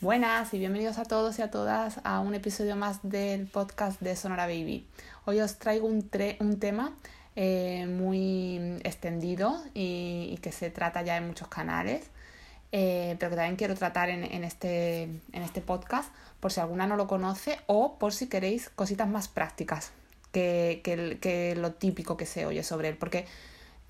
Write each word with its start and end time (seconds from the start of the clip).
Buenas 0.00 0.54
y 0.54 0.60
bienvenidos 0.60 0.96
a 0.98 1.02
todos 1.02 1.40
y 1.40 1.42
a 1.42 1.50
todas 1.50 1.98
a 2.04 2.20
un 2.20 2.32
episodio 2.36 2.76
más 2.76 3.00
del 3.02 3.48
podcast 3.48 4.00
de 4.00 4.14
Sonora 4.14 4.46
Baby. 4.46 4.86
Hoy 5.24 5.40
os 5.40 5.58
traigo 5.58 5.88
un, 5.88 6.08
un 6.38 6.60
tema 6.60 6.94
eh, 7.34 7.84
muy 7.88 8.78
extendido 8.84 9.60
y, 9.74 10.38
que 10.40 10.52
se 10.52 10.70
trata 10.70 11.02
ya 11.02 11.16
en 11.16 11.26
muchos 11.26 11.48
canales, 11.48 12.04
eh, 12.70 13.16
pero 13.18 13.30
que 13.30 13.36
también 13.36 13.56
quiero 13.56 13.74
tratar 13.74 14.08
en, 14.08 14.44
este, 14.44 15.02
en 15.02 15.42
este 15.42 15.60
podcast 15.62 16.14
por 16.38 16.52
si 16.52 16.60
alguna 16.60 16.86
no 16.86 16.94
lo 16.94 17.08
conoce 17.08 17.58
o 17.66 17.98
por 17.98 18.12
si 18.12 18.28
queréis 18.28 18.70
cositas 18.70 19.08
más 19.08 19.26
prácticas 19.26 19.90
que, 20.30 20.80
que, 20.84 21.18
que 21.20 21.56
lo 21.56 21.72
típico 21.72 22.16
que 22.16 22.24
se 22.24 22.46
oye 22.46 22.62
sobre 22.62 22.90
él. 22.90 22.96
Porque 22.96 23.26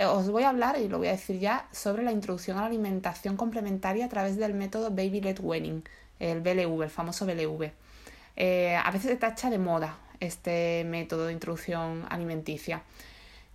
os 0.07 0.31
voy 0.31 0.45
a 0.45 0.51
hablar, 0.51 0.79
y 0.79 0.89
lo 0.89 0.99
voy 0.99 1.09
a 1.09 1.13
decir 1.13 1.39
ya, 1.39 1.67
sobre 1.73 2.03
la 2.03 2.13
introducción 2.13 2.57
a 2.59 2.61
la 2.61 2.67
alimentación 2.67 3.37
complementaria 3.37 4.05
a 4.07 4.09
través 4.09 4.37
del 4.37 4.55
método 4.55 4.91
Baby 4.91 5.21
Led 5.21 5.41
Weaning, 5.41 5.83
el 6.21 6.41
BLV, 6.41 6.83
el 6.83 6.91
famoso 6.91 7.27
BLV. 7.27 7.71
Eh, 8.37 8.77
a 8.77 8.91
veces 8.93 9.11
se 9.11 9.17
tacha 9.17 9.51
de 9.51 9.59
moda 9.59 9.99
este 10.21 10.85
método 10.85 11.27
de 11.27 11.33
introducción 11.33 12.05
alimenticia. 12.09 12.83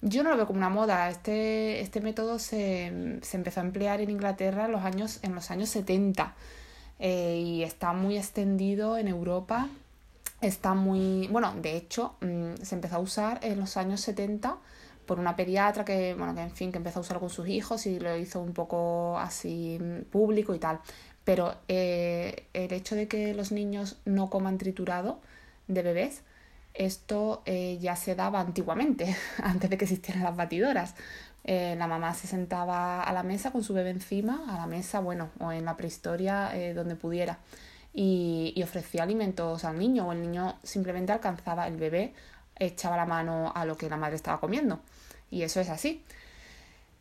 Yo 0.01 0.23
no 0.23 0.31
lo 0.31 0.37
veo 0.37 0.47
como 0.47 0.57
una 0.57 0.69
moda. 0.69 1.09
Este, 1.09 1.79
este 1.79 2.01
método 2.01 2.39
se, 2.39 2.87
empezó 2.87 3.61
a 3.61 3.63
emplear 3.63 4.01
en 4.01 4.09
Inglaterra 4.09 4.65
en 4.65 4.73
los 4.73 4.83
años, 4.83 5.19
en 5.21 5.35
los 5.35 5.49
años 5.51 5.69
70 5.69 6.33
eh, 6.99 7.41
y 7.41 7.63
está 7.63 7.93
muy 7.93 8.17
extendido 8.17 8.97
en 8.97 9.07
Europa. 9.07 9.69
Está 10.41 10.73
muy. 10.73 11.27
Bueno, 11.29 11.53
de 11.61 11.77
hecho, 11.77 12.15
mm, 12.19 12.55
se 12.61 12.75
empezó 12.75 12.97
a 12.97 12.99
usar 12.99 13.39
en 13.43 13.59
los 13.59 13.77
años 13.77 14.01
70 14.01 14.57
por 15.05 15.19
una 15.19 15.35
pediatra 15.35 15.85
que, 15.85 16.13
bueno, 16.15 16.33
que 16.35 16.41
en 16.41 16.51
fin, 16.51 16.71
que 16.71 16.77
empezó 16.77 16.99
a 16.99 17.01
usar 17.01 17.19
con 17.19 17.29
sus 17.29 17.47
hijos 17.47 17.85
y 17.85 17.99
lo 17.99 18.15
hizo 18.17 18.39
un 18.39 18.53
poco 18.53 19.17
así 19.19 19.79
público 20.11 20.55
y 20.55 20.59
tal. 20.59 20.79
Pero 21.23 21.55
eh, 21.67 22.47
el 22.53 22.73
hecho 22.73 22.95
de 22.95 23.07
que 23.07 23.33
los 23.33 23.51
niños 23.51 23.97
no 24.05 24.29
coman 24.29 24.57
triturado 24.57 25.21
de 25.67 25.81
bebés, 25.81 26.23
esto 26.73 27.43
eh, 27.45 27.77
ya 27.79 27.95
se 27.95 28.15
daba 28.15 28.41
antiguamente, 28.41 29.15
antes 29.43 29.69
de 29.69 29.77
que 29.77 29.85
existieran 29.85 30.23
las 30.23 30.35
batidoras. 30.35 30.95
Eh, 31.45 31.75
la 31.77 31.87
mamá 31.87 32.13
se 32.13 32.27
sentaba 32.27 33.03
a 33.03 33.13
la 33.13 33.23
mesa 33.23 33.51
con 33.51 33.63
su 33.63 33.73
bebé 33.73 33.89
encima, 33.89 34.45
a 34.49 34.57
la 34.57 34.67
mesa, 34.67 34.99
bueno, 34.99 35.29
o 35.39 35.51
en 35.51 35.65
la 35.65 35.75
prehistoria, 35.75 36.51
donde 36.73 36.95
pudiera, 36.95 37.39
y 37.93 38.61
ofrecía 38.63 39.03
alimentos 39.03 39.65
al 39.65 39.77
niño, 39.77 40.07
o 40.07 40.13
el 40.13 40.21
niño 40.21 40.57
simplemente 40.63 41.11
alcanzaba 41.11 41.67
el 41.67 41.75
bebé 41.75 42.13
echaba 42.57 42.97
la 42.97 43.05
mano 43.05 43.51
a 43.55 43.65
lo 43.65 43.77
que 43.77 43.89
la 43.89 43.97
madre 43.97 44.15
estaba 44.15 44.39
comiendo. 44.39 44.79
Y 45.29 45.43
eso 45.43 45.59
es 45.59 45.69
así. 45.69 46.03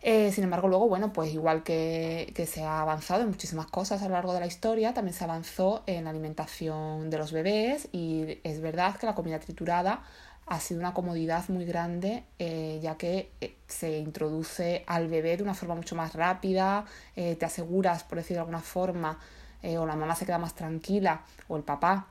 Eh, 0.03 0.33
sin 0.33 0.43
embargo, 0.45 0.67
luego, 0.67 0.89
bueno, 0.89 1.13
pues 1.13 1.33
igual 1.33 1.63
que, 1.63 2.33
que, 2.35 2.45
se 2.47 2.65
ha 2.65 2.81
avanzado 2.81 3.23
en 3.23 3.29
muchísimas 3.29 3.67
cosas 3.67 4.03
a 4.03 4.09
lo 4.09 4.15
largo 4.15 4.35
de 4.35 4.41
la 4.41 4.47
historia, 4.47 4.93
también 4.93 5.15
se 5.15 5.23
avanzó 5.23 5.85
en 5.87 6.05
la 6.05 6.11
alimentación 6.11 7.09
de 7.09 7.19
los 7.19 7.31
bebés 7.31 7.89
y 7.93 8.41
es 8.43 8.61
verdad 8.61 8.97
que 8.97 9.07
la 9.07 9.15
comida 9.15 9.39
triturada 9.39 10.03
ha 10.47 10.59
sido 10.59 10.81
una 10.81 10.93
comodidad 10.93 11.49
muy 11.51 11.65
grande 11.65 12.25
eh, 12.41 12.81
ya 12.83 12.97
que 12.97 13.31
eh, 13.41 13.55
se 13.69 13.99
introduce 13.99 14.83
al 14.89 15.07
bebé 15.07 15.37
de 15.37 15.45
una 15.45 15.55
forma 15.55 15.77
mucho 15.77 15.95
más 15.95 16.15
rápida, 16.15 16.85
te 17.15 17.45
aseguras, 17.45 18.03
por 18.03 18.19
decir 18.19 18.35
de 18.35 18.41
alguna 18.41 18.61
forma, 18.61 19.19
o 19.63 19.87
la 19.87 19.95
mamá 19.95 20.17
se 20.17 20.27
queda 20.27 20.39
más 20.39 20.55
tranquila 20.55 21.23
o 21.47 21.57
el 21.57 21.63
papá 21.63 22.09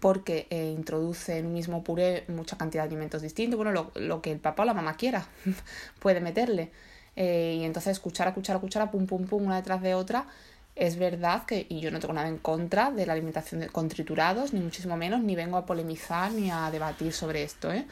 porque 0.00 0.46
eh, 0.50 0.72
introduce 0.76 1.38
en 1.38 1.46
un 1.46 1.52
mismo 1.54 1.82
puré 1.82 2.24
mucha 2.28 2.56
cantidad 2.56 2.82
de 2.84 2.88
alimentos 2.88 3.22
distintos, 3.22 3.56
bueno, 3.56 3.72
lo, 3.72 3.90
lo 3.94 4.20
que 4.20 4.32
el 4.32 4.38
papá 4.38 4.62
o 4.62 4.66
la 4.66 4.74
mamá 4.74 4.96
quiera 4.96 5.26
puede 6.00 6.20
meterle. 6.20 6.70
Eh, 7.16 7.56
y 7.60 7.64
entonces 7.64 7.98
cuchara, 7.98 8.34
cuchara, 8.34 8.58
cuchara, 8.58 8.90
pum, 8.90 9.06
pum, 9.06 9.26
pum, 9.26 9.46
una 9.46 9.56
detrás 9.56 9.80
de 9.82 9.94
otra. 9.94 10.26
Es 10.74 10.98
verdad 10.98 11.46
que, 11.46 11.66
y 11.70 11.80
yo 11.80 11.90
no 11.90 11.98
tengo 11.98 12.12
nada 12.12 12.28
en 12.28 12.36
contra 12.36 12.90
de 12.90 13.06
la 13.06 13.14
alimentación 13.14 13.66
con 13.72 13.88
triturados, 13.88 14.52
ni 14.52 14.60
muchísimo 14.60 14.96
menos, 14.98 15.22
ni 15.22 15.34
vengo 15.34 15.56
a 15.56 15.64
polemizar 15.64 16.30
ni 16.32 16.50
a 16.50 16.70
debatir 16.70 17.14
sobre 17.14 17.42
esto, 17.42 17.72
¿eh? 17.72 17.86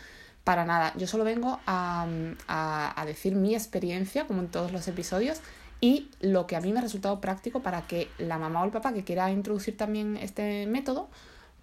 Para 0.45 0.67
nada. 0.67 0.93
Yo 0.99 1.07
solo 1.07 1.25
vengo 1.25 1.59
a, 1.67 2.07
a, 2.47 3.01
a 3.01 3.07
decir 3.07 3.35
mi 3.35 3.55
experiencia, 3.55 4.27
como 4.27 4.43
en 4.43 4.49
todos 4.49 4.73
los 4.73 4.87
episodios, 4.87 5.41
y 5.81 6.11
lo 6.21 6.47
que 6.47 6.57
a 6.57 6.61
mí 6.61 6.73
me 6.73 6.81
ha 6.81 6.83
resultado 6.83 7.23
práctico 7.23 7.61
para 7.61 7.87
que 7.87 8.09
la 8.19 8.39
mamá 8.39 8.61
o 8.61 8.65
el 8.67 8.71
papá 8.71 8.93
que 8.93 9.05
quiera 9.05 9.31
introducir 9.31 9.79
también 9.79 10.19
este 10.19 10.67
método, 10.67 11.09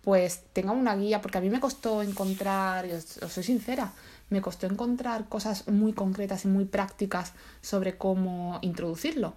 pues 0.04 0.44
tenga 0.54 0.72
una 0.72 0.96
guía, 0.96 1.22
porque 1.22 1.38
a 1.38 1.42
mí 1.42 1.50
me 1.50 1.60
costó 1.60 2.02
encontrar, 2.02 2.86
y 2.86 2.92
os, 2.92 3.04
soy 3.06 3.44
sincera, 3.44 3.94
me 4.30 4.42
costó 4.42 4.66
encontrar 4.66 5.28
cosas 5.28 5.68
muy 5.68 5.94
concretas 5.94 6.46
y 6.46 6.48
muy 6.48 6.66
prácticas 6.66 7.34
sobre 7.62 7.98
cómo 7.98 8.60
introducirlo. 8.62 9.36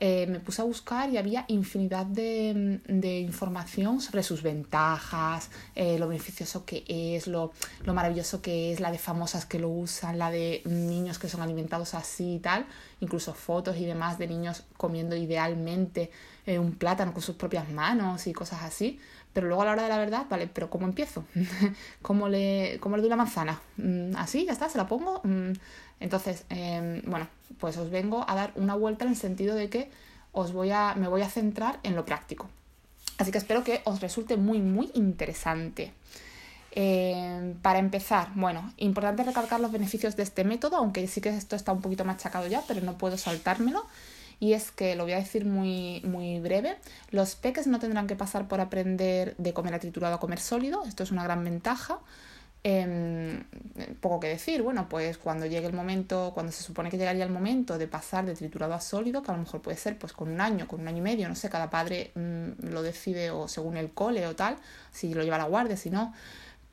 Eh, 0.00 0.26
me 0.26 0.40
puse 0.40 0.60
a 0.60 0.64
buscar 0.64 1.08
y 1.10 1.18
había 1.18 1.44
infinidad 1.46 2.04
de, 2.04 2.80
de 2.88 3.20
información 3.20 4.00
sobre 4.00 4.24
sus 4.24 4.42
ventajas, 4.42 5.50
eh, 5.76 5.98
lo 6.00 6.08
beneficioso 6.08 6.64
que 6.64 6.84
es, 6.88 7.28
lo, 7.28 7.52
lo, 7.84 7.94
maravilloso 7.94 8.42
que 8.42 8.72
es, 8.72 8.80
la 8.80 8.90
de 8.90 8.98
famosas 8.98 9.46
que 9.46 9.60
lo 9.60 9.68
usan, 9.68 10.18
la 10.18 10.32
de 10.32 10.62
niños 10.64 11.20
que 11.20 11.28
son 11.28 11.42
alimentados 11.42 11.94
así 11.94 12.34
y 12.34 12.38
tal, 12.40 12.66
incluso 13.00 13.34
fotos 13.34 13.76
y 13.76 13.84
demás 13.84 14.18
de 14.18 14.26
niños 14.26 14.64
comiendo 14.76 15.14
idealmente 15.14 16.10
eh, 16.44 16.58
un 16.58 16.72
plátano 16.72 17.12
con 17.12 17.22
sus 17.22 17.36
propias 17.36 17.70
manos 17.70 18.26
y 18.26 18.32
cosas 18.32 18.62
así. 18.62 18.98
Pero 19.34 19.48
luego 19.48 19.62
a 19.62 19.64
la 19.66 19.72
hora 19.72 19.82
de 19.82 19.88
la 19.88 19.98
verdad, 19.98 20.26
vale, 20.30 20.46
pero 20.46 20.70
¿cómo 20.70 20.86
empiezo? 20.86 21.24
¿Cómo 22.02 22.28
le, 22.28 22.78
cómo 22.80 22.96
le 22.96 23.02
doy 23.02 23.10
la 23.10 23.16
manzana? 23.16 23.60
Mm, 23.76 24.16
¿Así? 24.16 24.46
¿Ya 24.46 24.52
está? 24.52 24.70
¿Se 24.70 24.78
la 24.78 24.86
pongo? 24.86 25.20
Mm, 25.24 25.52
entonces, 26.00 26.44
em, 26.48 27.02
bueno, 27.04 27.26
pues 27.58 27.76
os 27.76 27.90
vengo 27.90 28.24
a 28.28 28.34
dar 28.34 28.52
una 28.54 28.76
vuelta 28.76 29.04
en 29.04 29.10
el 29.10 29.16
sentido 29.16 29.56
de 29.56 29.68
que 29.68 29.90
os 30.32 30.52
voy 30.52 30.70
a, 30.70 30.94
me 30.94 31.08
voy 31.08 31.22
a 31.22 31.28
centrar 31.28 31.80
en 31.82 31.96
lo 31.96 32.04
práctico. 32.04 32.48
Así 33.18 33.32
que 33.32 33.38
espero 33.38 33.64
que 33.64 33.82
os 33.84 34.00
resulte 34.00 34.36
muy, 34.36 34.60
muy 34.60 34.90
interesante. 34.94 35.92
Em, 36.76 37.54
para 37.54 37.78
empezar, 37.80 38.30
bueno, 38.34 38.72
importante 38.78 39.22
recalcar 39.24 39.60
los 39.60 39.72
beneficios 39.72 40.16
de 40.16 40.22
este 40.24 40.44
método, 40.44 40.76
aunque 40.76 41.06
sí 41.08 41.20
que 41.20 41.28
esto 41.28 41.56
está 41.56 41.72
un 41.72 41.80
poquito 41.80 42.04
machacado 42.04 42.46
ya, 42.46 42.62
pero 42.68 42.80
no 42.80 42.98
puedo 42.98 43.16
saltármelo 43.16 43.84
y 44.40 44.52
es 44.52 44.70
que, 44.70 44.94
lo 44.96 45.04
voy 45.04 45.12
a 45.12 45.18
decir 45.18 45.44
muy, 45.44 46.00
muy 46.04 46.40
breve, 46.40 46.76
los 47.10 47.36
peques 47.36 47.66
no 47.66 47.78
tendrán 47.78 48.06
que 48.06 48.16
pasar 48.16 48.48
por 48.48 48.60
aprender 48.60 49.34
de 49.38 49.52
comer 49.52 49.74
a 49.74 49.78
triturado 49.78 50.14
a 50.14 50.20
comer 50.20 50.40
sólido, 50.40 50.84
esto 50.86 51.02
es 51.02 51.10
una 51.10 51.24
gran 51.24 51.44
ventaja. 51.44 52.00
Eh, 52.66 53.42
poco 54.00 54.20
que 54.20 54.28
decir, 54.28 54.62
bueno, 54.62 54.88
pues 54.88 55.18
cuando 55.18 55.44
llegue 55.44 55.66
el 55.66 55.74
momento, 55.74 56.30
cuando 56.32 56.50
se 56.50 56.62
supone 56.62 56.88
que 56.88 56.96
llegaría 56.96 57.22
el 57.22 57.30
momento 57.30 57.76
de 57.76 57.86
pasar 57.86 58.24
de 58.24 58.34
triturado 58.34 58.72
a 58.72 58.80
sólido, 58.80 59.22
que 59.22 59.30
a 59.30 59.34
lo 59.34 59.40
mejor 59.40 59.60
puede 59.60 59.76
ser 59.76 59.98
pues 59.98 60.14
con 60.14 60.30
un 60.30 60.40
año, 60.40 60.66
con 60.66 60.80
un 60.80 60.88
año 60.88 60.98
y 60.98 61.02
medio, 61.02 61.28
no 61.28 61.34
sé, 61.34 61.50
cada 61.50 61.68
padre 61.68 62.12
mm, 62.14 62.68
lo 62.70 62.82
decide 62.82 63.30
o 63.30 63.48
según 63.48 63.76
el 63.76 63.92
cole 63.92 64.26
o 64.26 64.34
tal, 64.34 64.56
si 64.92 65.12
lo 65.12 65.22
lleva 65.22 65.36
a 65.36 65.40
la 65.40 65.44
guardia, 65.44 65.76
si 65.76 65.90
no, 65.90 66.14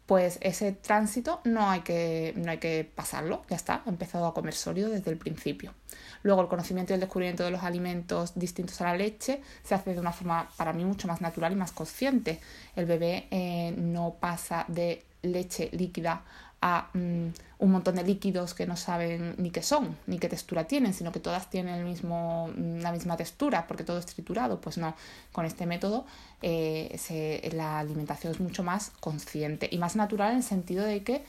pues 0.05 0.39
ese 0.41 0.71
tránsito 0.71 1.41
no 1.43 1.69
hay 1.69 1.81
que, 1.81 2.33
no 2.37 2.51
hay 2.51 2.57
que 2.57 2.89
pasarlo, 2.95 3.43
ya 3.49 3.55
está, 3.55 3.81
ha 3.85 3.89
empezado 3.89 4.25
a 4.27 4.33
comer 4.33 4.53
sólido 4.53 4.89
desde 4.89 5.11
el 5.11 5.17
principio. 5.17 5.73
Luego 6.23 6.41
el 6.41 6.47
conocimiento 6.47 6.93
y 6.93 6.95
el 6.95 6.99
descubrimiento 6.99 7.43
de 7.43 7.51
los 7.51 7.63
alimentos 7.63 8.33
distintos 8.35 8.79
a 8.81 8.85
la 8.85 8.95
leche 8.95 9.41
se 9.63 9.75
hace 9.75 9.93
de 9.93 9.99
una 9.99 10.11
forma 10.11 10.49
para 10.57 10.73
mí 10.73 10.85
mucho 10.85 11.07
más 11.07 11.21
natural 11.21 11.51
y 11.53 11.55
más 11.55 11.71
consciente. 11.71 12.39
El 12.75 12.85
bebé 12.85 13.27
eh, 13.31 13.73
no 13.77 14.15
pasa 14.19 14.65
de 14.67 15.03
leche 15.23 15.69
líquida 15.71 16.23
a 16.61 16.89
mm, 16.93 17.27
un 17.59 17.71
montón 17.71 17.95
de 17.95 18.03
líquidos 18.03 18.53
que 18.53 18.67
no 18.67 18.77
saben 18.77 19.35
ni 19.37 19.49
qué 19.49 19.63
son, 19.63 19.97
ni 20.05 20.19
qué 20.19 20.29
textura 20.29 20.65
tienen, 20.65 20.93
sino 20.93 21.11
que 21.11 21.19
todas 21.19 21.49
tienen 21.49 21.75
el 21.75 21.85
mismo, 21.85 22.49
mm, 22.55 22.79
la 22.79 22.91
misma 22.91 23.17
textura, 23.17 23.65
porque 23.67 23.83
todo 23.83 23.97
es 23.97 24.05
triturado. 24.05 24.61
Pues 24.61 24.77
no, 24.77 24.95
con 25.31 25.45
este 25.45 25.65
método 25.65 26.05
eh, 26.41 26.95
se, 26.99 27.49
la 27.53 27.79
alimentación 27.79 28.33
es 28.33 28.39
mucho 28.39 28.63
más 28.63 28.91
consciente 28.99 29.67
y 29.71 29.77
más 29.79 29.95
natural 29.95 30.31
en 30.31 30.37
el 30.37 30.43
sentido 30.43 30.85
de 30.85 31.03
que 31.03 31.23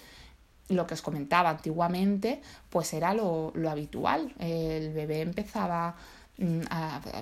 lo 0.72 0.86
que 0.86 0.94
os 0.94 1.02
comentaba 1.02 1.50
antiguamente, 1.50 2.42
pues 2.70 2.92
era 2.92 3.14
lo, 3.14 3.52
lo 3.54 3.70
habitual. 3.70 4.34
El 4.38 4.92
bebé 4.92 5.20
empezaba, 5.20 5.94
mm, 6.38 6.60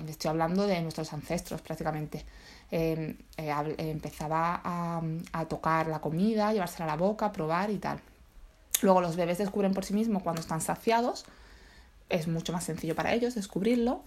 estoy 0.07 0.29
hablando 0.29 0.67
de 0.67 0.81
nuestros 0.81 1.11
ancestros 1.13 1.61
prácticamente, 1.61 2.25
Em, 2.71 3.17
eh, 3.35 3.75
empezaba 3.79 4.61
a, 4.63 5.01
a, 5.33 5.45
tocar 5.45 5.87
la 5.87 5.99
comida, 5.99 6.53
llevársela 6.53 6.85
a 6.85 6.87
la 6.87 6.95
boca, 6.95 7.33
probar 7.33 7.69
y 7.69 7.77
tal. 7.77 7.99
Luego 8.81 9.01
los 9.01 9.17
bebés 9.17 9.39
descubren 9.39 9.73
por 9.73 9.83
sí 9.83 9.93
mismos 9.93 10.23
cuando 10.23 10.39
están 10.39 10.61
saciados, 10.61 11.25
es 12.07 12.29
mucho 12.29 12.53
más 12.53 12.63
sencillo 12.63 12.95
para 12.95 13.13
ellos 13.13 13.35
descubrirlo. 13.35 14.03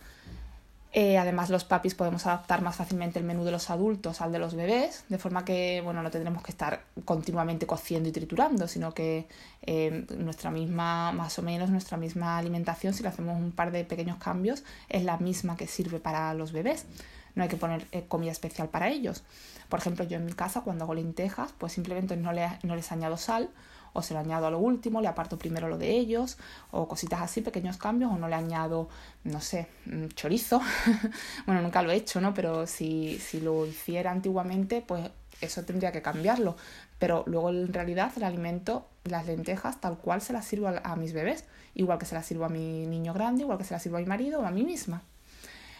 Eh, 0.96 1.18
además, 1.18 1.50
los 1.50 1.64
papis 1.64 1.96
podemos 1.96 2.24
adaptar 2.24 2.62
más 2.62 2.76
fácilmente 2.76 3.18
el 3.18 3.24
menú 3.24 3.42
de 3.42 3.50
los 3.50 3.68
adultos 3.68 4.20
al 4.20 4.30
de 4.30 4.38
los 4.38 4.54
bebés, 4.54 5.04
de 5.08 5.18
forma 5.18 5.44
que 5.44 5.80
bueno, 5.82 6.04
no 6.04 6.10
tendremos 6.12 6.40
que 6.44 6.52
estar 6.52 6.84
continuamente 7.04 7.66
cociendo 7.66 8.08
y 8.08 8.12
triturando, 8.12 8.68
sino 8.68 8.94
que 8.94 9.26
eh, 9.62 10.06
nuestra 10.16 10.52
misma, 10.52 11.10
más 11.10 11.36
o 11.40 11.42
menos, 11.42 11.68
nuestra 11.68 11.96
misma 11.96 12.38
alimentación, 12.38 12.94
si 12.94 13.02
le 13.02 13.08
hacemos 13.08 13.36
un 13.36 13.50
par 13.50 13.72
de 13.72 13.84
pequeños 13.84 14.18
cambios, 14.18 14.62
es 14.88 15.02
la 15.02 15.18
misma 15.18 15.56
que 15.56 15.66
sirve 15.66 15.98
para 15.98 16.32
los 16.32 16.52
bebés 16.52 16.86
no 17.34 17.42
hay 17.42 17.48
que 17.48 17.56
poner 17.56 17.86
eh, 17.90 18.04
comida 18.06 18.30
especial 18.30 18.68
para 18.68 18.88
ellos. 18.88 19.24
Por 19.68 19.80
ejemplo, 19.80 20.04
yo 20.04 20.16
en 20.18 20.24
mi 20.24 20.32
casa 20.32 20.60
cuando 20.60 20.84
hago 20.84 20.94
lentejas, 20.94 21.52
pues 21.58 21.72
simplemente 21.72 22.16
no, 22.16 22.32
le, 22.32 22.48
no 22.62 22.76
les 22.76 22.92
añado 22.92 23.16
sal 23.16 23.50
o 23.94 24.02
se 24.02 24.12
lo 24.12 24.20
añado 24.20 24.46
a 24.46 24.50
lo 24.50 24.58
último, 24.58 25.00
le 25.00 25.08
aparto 25.08 25.38
primero 25.38 25.68
lo 25.68 25.78
de 25.78 25.90
ellos, 25.92 26.36
o 26.72 26.86
cositas 26.86 27.22
así, 27.22 27.40
pequeños 27.40 27.78
cambios, 27.78 28.12
o 28.12 28.18
no 28.18 28.28
le 28.28 28.34
añado, 28.34 28.88
no 29.22 29.40
sé, 29.40 29.68
mm, 29.86 30.08
chorizo. 30.08 30.60
bueno, 31.46 31.62
nunca 31.62 31.80
lo 31.80 31.90
he 31.90 31.96
hecho, 31.96 32.20
¿no? 32.20 32.34
Pero 32.34 32.66
si, 32.66 33.18
si 33.18 33.40
lo 33.40 33.64
hiciera 33.64 34.10
antiguamente, 34.10 34.82
pues 34.86 35.10
eso 35.40 35.64
tendría 35.64 35.92
que 35.92 36.02
cambiarlo. 36.02 36.56
Pero 36.98 37.24
luego 37.26 37.50
en 37.50 37.72
realidad 37.72 38.12
el 38.16 38.24
alimento, 38.24 38.86
las 39.04 39.26
lentejas, 39.26 39.80
tal 39.80 39.98
cual 39.98 40.20
se 40.20 40.32
las 40.32 40.44
sirvo 40.44 40.68
a, 40.68 40.96
mis 40.96 41.12
bebés, 41.12 41.44
igual 41.74 41.98
que 41.98 42.06
se 42.06 42.14
las 42.14 42.26
sirvo 42.26 42.44
a 42.44 42.48
mi 42.48 42.86
niño 42.86 43.12
grande, 43.14 43.42
igual 43.42 43.58
que 43.58 43.64
se 43.64 43.74
las 43.74 43.82
sirvo 43.82 43.96
a 43.96 44.00
mi 44.00 44.06
marido 44.06 44.40
o 44.40 44.46
a 44.46 44.50
mí 44.50 44.64
misma. 44.64 45.02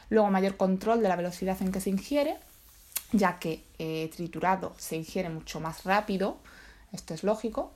Luego 0.09 0.31
mayor 0.31 0.57
control 0.57 1.03
de 1.03 1.09
la 1.09 1.17
velocidad 1.17 1.61
en 1.63 1.73
que 1.73 1.81
se 1.81 1.91
ingiere, 1.91 2.37
ya 3.13 3.39
que 3.39 3.65
eh, 3.79 4.11
triturado 4.15 4.75
se 4.77 4.97
ingiere 4.97 5.31
mucho 5.31 5.61
más 5.61 5.85
rápido, 5.85 6.39
esto 6.93 7.15
es 7.15 7.25
lógico. 7.25 7.73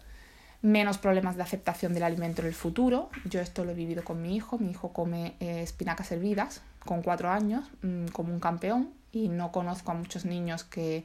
Menos 0.60 0.98
problemas 0.98 1.36
de 1.36 1.42
aceptación 1.42 1.94
del 1.94 2.02
alimento 2.02 2.42
en 2.42 2.48
el 2.48 2.54
futuro. 2.54 3.10
Yo 3.24 3.40
esto 3.40 3.64
lo 3.64 3.70
he 3.70 3.74
vivido 3.74 4.02
con 4.02 4.20
mi 4.20 4.34
hijo. 4.34 4.58
Mi 4.58 4.70
hijo 4.70 4.92
come 4.92 5.36
eh, 5.40 5.62
espinacas 5.62 6.10
hervidas 6.10 6.62
con 6.84 7.02
cuatro 7.02 7.30
años, 7.30 7.70
mm, 7.82 8.06
como 8.08 8.32
un 8.32 8.40
campeón, 8.40 8.90
y 9.12 9.28
no 9.28 9.52
conozco 9.52 9.92
a 9.92 9.94
muchos 9.94 10.24
niños 10.24 10.64
que 10.64 11.04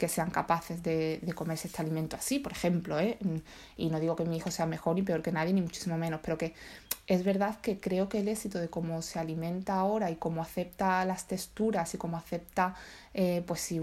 que 0.00 0.08
sean 0.08 0.30
capaces 0.30 0.82
de, 0.82 1.20
comerse 1.34 1.68
este 1.68 1.82
alimento 1.82 2.16
así, 2.16 2.38
por 2.38 2.52
ejemplo, 2.52 2.98
¿eh? 2.98 3.18
y 3.76 3.90
no 3.90 4.00
digo 4.00 4.16
que 4.16 4.24
mi 4.24 4.38
hijo 4.38 4.50
sea 4.50 4.64
mejor 4.64 4.94
ni 4.94 5.02
peor 5.02 5.20
que 5.20 5.30
nadie, 5.30 5.52
ni 5.52 5.60
muchísimo 5.60 5.98
menos, 5.98 6.20
pero 6.22 6.38
que 6.38 6.54
es 7.06 7.22
verdad 7.22 7.60
que 7.60 7.80
creo 7.80 8.08
que 8.08 8.20
el 8.20 8.28
éxito 8.28 8.58
de 8.58 8.70
cómo 8.70 9.02
se 9.02 9.18
alimenta 9.18 9.74
ahora 9.74 10.10
y 10.10 10.16
cómo 10.16 10.40
acepta 10.40 11.04
las 11.04 11.26
texturas 11.26 11.92
y 11.92 11.98
cómo 11.98 12.16
acepta 12.16 12.76
eh, 13.12 13.42
pues 13.44 13.60
si, 13.60 13.80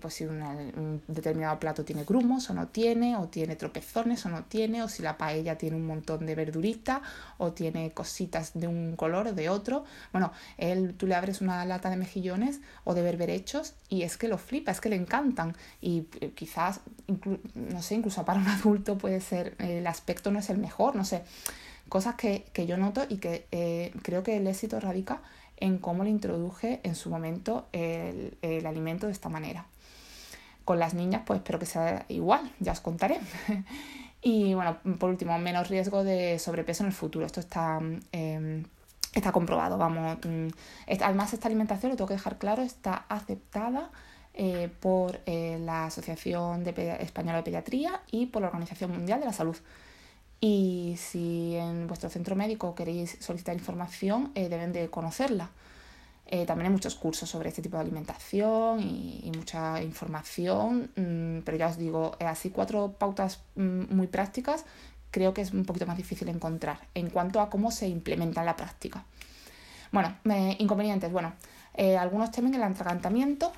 pues 0.00 0.14
si 0.14 0.24
un 0.24 1.02
determinado 1.08 1.58
plato 1.58 1.84
tiene 1.84 2.04
grumos 2.04 2.50
o 2.50 2.54
no 2.54 2.68
tiene, 2.68 3.16
o 3.16 3.28
tiene 3.28 3.56
tropezones 3.56 4.26
o 4.26 4.28
no 4.28 4.44
tiene, 4.44 4.82
o 4.82 4.88
si 4.88 5.02
la 5.02 5.16
paella 5.16 5.56
tiene 5.56 5.76
un 5.76 5.86
montón 5.86 6.26
de 6.26 6.34
verdurita 6.34 7.00
o 7.38 7.52
tiene 7.52 7.92
cositas 7.92 8.52
de 8.54 8.68
un 8.68 8.94
color 8.96 9.28
o 9.28 9.32
de 9.32 9.48
otro. 9.48 9.84
Bueno, 10.12 10.32
él, 10.58 10.94
tú 10.94 11.06
le 11.06 11.14
abres 11.14 11.40
una 11.40 11.64
lata 11.64 11.88
de 11.88 11.96
mejillones 11.96 12.60
o 12.84 12.92
de 12.94 13.02
berberechos 13.02 13.74
y 13.88 14.02
es 14.02 14.18
que 14.18 14.28
lo 14.28 14.36
flipa, 14.36 14.72
es 14.72 14.80
que 14.80 14.90
le 14.90 14.96
encantan 14.96 15.56
y 15.80 16.06
eh, 16.20 16.32
quizás, 16.34 16.80
no 17.54 17.80
sé, 17.80 17.94
incluso 17.94 18.24
para 18.24 18.40
un 18.40 18.48
adulto 18.48 18.98
puede 18.98 19.20
ser, 19.20 19.54
el 19.58 19.86
aspecto 19.86 20.30
no 20.30 20.38
es 20.38 20.50
el 20.50 20.58
mejor, 20.58 20.96
no 20.96 21.04
sé, 21.04 21.22
cosas 21.88 22.16
que, 22.16 22.44
yo 22.66 22.76
noto 22.76 23.06
y 23.08 23.16
que 23.18 23.46
eh, 23.52 23.92
creo 24.02 24.22
que 24.22 24.36
el 24.36 24.46
éxito 24.46 24.80
radica 24.80 25.22
en 25.56 25.78
cómo 25.78 26.04
le 26.04 26.10
introduje 26.10 26.80
en 26.82 26.94
su 26.94 27.10
momento 27.10 27.66
el, 27.72 28.36
alimento 28.66 29.06
de 29.06 29.12
esta 29.12 29.28
manera. 29.28 29.66
Con 30.64 30.78
las 30.78 30.94
niñas, 30.94 31.22
pues 31.24 31.38
espero 31.38 31.58
que 31.58 31.66
sea 31.66 32.04
igual, 32.08 32.52
ya 32.60 32.72
os 32.72 32.80
contaré. 32.80 33.20
y 34.22 34.54
bueno, 34.54 34.78
por 34.98 35.10
último, 35.10 35.38
menos 35.38 35.68
riesgo 35.68 36.04
de 36.04 36.38
sobrepeso 36.38 36.82
en 36.82 36.88
el 36.88 36.92
futuro. 36.92 37.24
Esto 37.24 37.40
está, 37.40 37.80
em, 38.12 38.64
está 39.14 39.32
comprobado, 39.32 39.78
vamos. 39.78 40.18
Mm, 40.24 40.48
además, 41.00 41.32
esta 41.32 41.48
alimentación, 41.48 41.90
lo 41.90 41.96
tengo 41.96 42.08
que 42.08 42.14
dejar 42.14 42.38
claro, 42.38 42.62
está 42.62 43.06
aceptada 43.08 43.90
eh, 44.34 44.68
por 44.80 45.20
eh, 45.24 45.58
la 45.64 45.86
Asociación 45.86 46.62
de 46.62 46.98
Española 47.00 47.38
de 47.38 47.42
Pediatría 47.44 48.02
y 48.10 48.26
por 48.26 48.42
la 48.42 48.48
Organización 48.48 48.90
Mundial 48.90 49.20
de 49.20 49.26
la 49.26 49.32
Salud. 49.32 49.56
Y 50.40 50.96
si 50.98 51.56
en 51.56 51.86
vuestro 51.86 52.10
centro 52.10 52.36
médico 52.36 52.74
queréis 52.74 53.16
solicitar 53.20 53.54
información, 53.54 54.32
eh, 54.34 54.48
deben 54.48 54.72
de 54.72 54.90
conocerla. 54.90 55.50
Eh, 56.26 56.44
también 56.44 56.66
hay 56.66 56.72
muchos 56.72 56.96
cursos 56.96 57.30
sobre 57.30 57.48
este 57.48 57.62
tipo 57.62 57.76
de 57.76 57.82
alimentación 57.82 58.80
y, 58.80 59.30
mucha 59.36 59.80
información, 59.82 60.90
mm, 60.96 61.44
pero 61.44 61.56
ya 61.56 61.68
os 61.68 61.78
digo, 61.78 62.16
eh, 62.18 62.24
así 62.24 62.50
cuatro 62.50 62.92
pautas 62.98 63.40
mm, 63.54 63.94
muy 63.94 64.08
prácticas 64.08 64.64
creo 65.12 65.32
que 65.32 65.40
es 65.40 65.52
un 65.52 65.64
poquito 65.64 65.86
más 65.86 65.96
difícil 65.96 66.28
encontrar 66.28 66.78
en 66.94 67.08
cuanto 67.10 67.40
a 67.40 67.48
cómo 67.48 67.70
se 67.70 67.88
implementa 67.88 68.40
en 68.40 68.46
la 68.46 68.56
práctica. 68.56 69.04
Bueno, 69.92 70.14
inconvenientes. 70.58 71.10
Bueno, 71.10 71.32
algunos 71.98 72.30
temen 72.32 72.52
el 72.54 72.62
atragantamiento, 72.62 73.50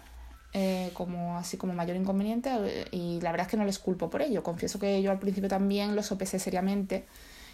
eh, 0.54 0.90
como 0.94 1.36
así 1.36 1.58
como 1.58 1.74
mayor 1.74 1.96
inconveniente 1.96 2.50
eh, 2.50 2.86
y 2.90 3.20
la 3.20 3.32
verdad 3.32 3.46
es 3.46 3.50
que 3.50 3.56
no 3.58 3.64
les 3.64 3.78
culpo 3.78 4.08
por 4.08 4.22
ello. 4.22 4.42
Confieso 4.42 4.78
que 4.78 5.02
yo 5.02 5.10
al 5.10 5.18
principio 5.18 5.48
también 5.48 5.94
lo 5.94 6.02
sopesé 6.02 6.38
seriamente 6.38 7.04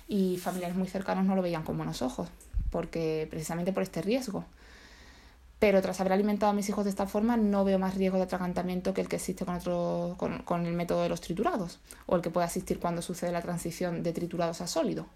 y 0.07 0.37
familiares 0.37 0.77
muy 0.77 0.87
cercanos 0.87 1.25
no 1.25 1.35
lo 1.35 1.43
veían 1.43 1.65
con 1.65 1.77
buenos 1.77 2.03
ojos, 2.03 2.29
porque 2.71 3.27
precisamente 3.31 3.73
por 3.73 3.83
este 3.83 4.01
riesgo. 4.03 4.45
Pero 5.59 5.81
tras 5.81 6.01
haber 6.01 6.13
alimentado 6.13 6.51
a 6.51 6.55
mis 6.55 6.69
hijos 6.69 6.85
de 6.85 6.91
esta 6.91 7.07
forma, 7.07 7.37
no 7.37 7.65
veo 7.65 7.79
más 7.79 7.95
riesgo 7.95 8.19
de 8.19 8.25
atragantamiento 8.25 8.93
que 8.93 9.01
el 9.01 9.09
que 9.09 9.17
existe 9.17 9.45
con, 9.45 9.57
otro, 9.57 10.15
con, 10.19 10.41
con 10.43 10.67
el 10.67 10.75
método 10.75 11.03
de 11.03 11.09
los 11.09 11.21
triturados, 11.21 11.79
o 12.07 12.17
el 12.17 12.23
que 12.23 12.31
puede 12.31 12.47
existir 12.47 12.79
cuando 12.79 13.03
sucede 13.03 13.33
la 13.33 13.41
transición 13.41 14.03
de 14.03 14.13
triturados 14.13 14.61
a 14.61 14.67
sólido. 14.67 15.07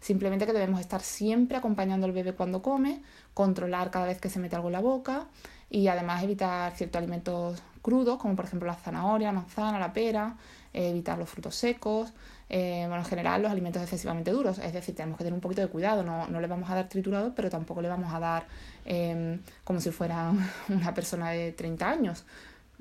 Simplemente 0.00 0.46
que 0.46 0.52
debemos 0.52 0.80
estar 0.80 1.02
siempre 1.02 1.58
acompañando 1.58 2.06
al 2.06 2.12
bebé 2.12 2.32
cuando 2.32 2.62
come, 2.62 3.02
controlar 3.34 3.90
cada 3.90 4.06
vez 4.06 4.20
que 4.20 4.30
se 4.30 4.38
mete 4.38 4.56
algo 4.56 4.68
en 4.68 4.72
la 4.72 4.80
boca 4.80 5.26
y 5.70 5.88
además 5.88 6.22
evitar 6.22 6.74
ciertos 6.76 6.98
alimentos 6.98 7.62
crudos, 7.82 8.18
como 8.18 8.36
por 8.36 8.44
ejemplo 8.44 8.66
la 8.66 8.74
zanahoria, 8.74 9.28
la 9.28 9.40
manzana, 9.40 9.78
la 9.78 9.92
pera, 9.92 10.36
eh, 10.72 10.90
evitar 10.90 11.18
los 11.18 11.28
frutos 11.28 11.54
secos, 11.54 12.12
eh, 12.48 12.84
bueno, 12.86 13.02
en 13.02 13.04
general 13.04 13.42
los 13.42 13.50
alimentos 13.50 13.82
excesivamente 13.82 14.30
duros, 14.30 14.58
es 14.58 14.72
decir, 14.72 14.94
tenemos 14.94 15.18
que 15.18 15.24
tener 15.24 15.34
un 15.34 15.40
poquito 15.40 15.60
de 15.60 15.68
cuidado, 15.68 16.02
no, 16.02 16.26
no 16.28 16.40
le 16.40 16.46
vamos 16.46 16.70
a 16.70 16.74
dar 16.74 16.88
triturados, 16.88 17.32
pero 17.36 17.50
tampoco 17.50 17.82
le 17.82 17.88
vamos 17.88 18.12
a 18.12 18.20
dar 18.20 18.46
em, 18.84 19.40
como 19.64 19.80
si 19.80 19.90
fuera 19.90 20.32
una 20.68 20.94
persona 20.94 21.30
de 21.30 21.52
30 21.52 21.88
años. 21.88 22.24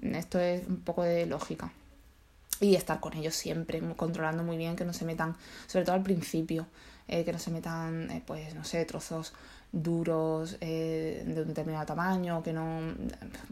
Esto 0.01 0.39
es 0.39 0.67
un 0.67 0.81
poco 0.81 1.03
de 1.03 1.25
lógica. 1.25 1.71
Y 2.59 2.75
estar 2.75 2.99
con 2.99 3.13
ellos 3.13 3.35
siempre, 3.35 3.81
controlando 3.95 4.43
muy 4.43 4.57
bien 4.57 4.75
que 4.75 4.85
no 4.85 4.93
se 4.93 5.05
metan, 5.05 5.35
sobre 5.67 5.85
todo 5.85 5.95
al 5.95 6.03
principio, 6.03 6.65
eh, 7.07 7.23
que 7.23 7.31
no 7.31 7.39
se 7.39 7.51
metan, 7.51 8.23
pues, 8.25 8.55
no 8.55 8.63
sé, 8.63 8.83
trozos 8.85 9.33
duros 9.71 10.57
eh, 10.61 11.23
de 11.25 11.41
un 11.41 11.47
determinado 11.47 11.85
tamaño, 11.85 12.41
que 12.43 12.53
no, 12.53 12.79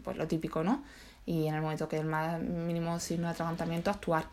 pues 0.02 0.16
lo 0.16 0.26
típico, 0.26 0.62
¿no? 0.64 0.82
Y 1.24 1.46
en 1.46 1.54
el 1.54 1.60
momento 1.60 1.88
que 1.88 1.98
el 1.98 2.06
más 2.06 2.40
mínimo 2.40 2.98
signo 3.00 3.26
de 3.26 3.32
atragantamiento, 3.32 3.90
actuar. 3.90 4.26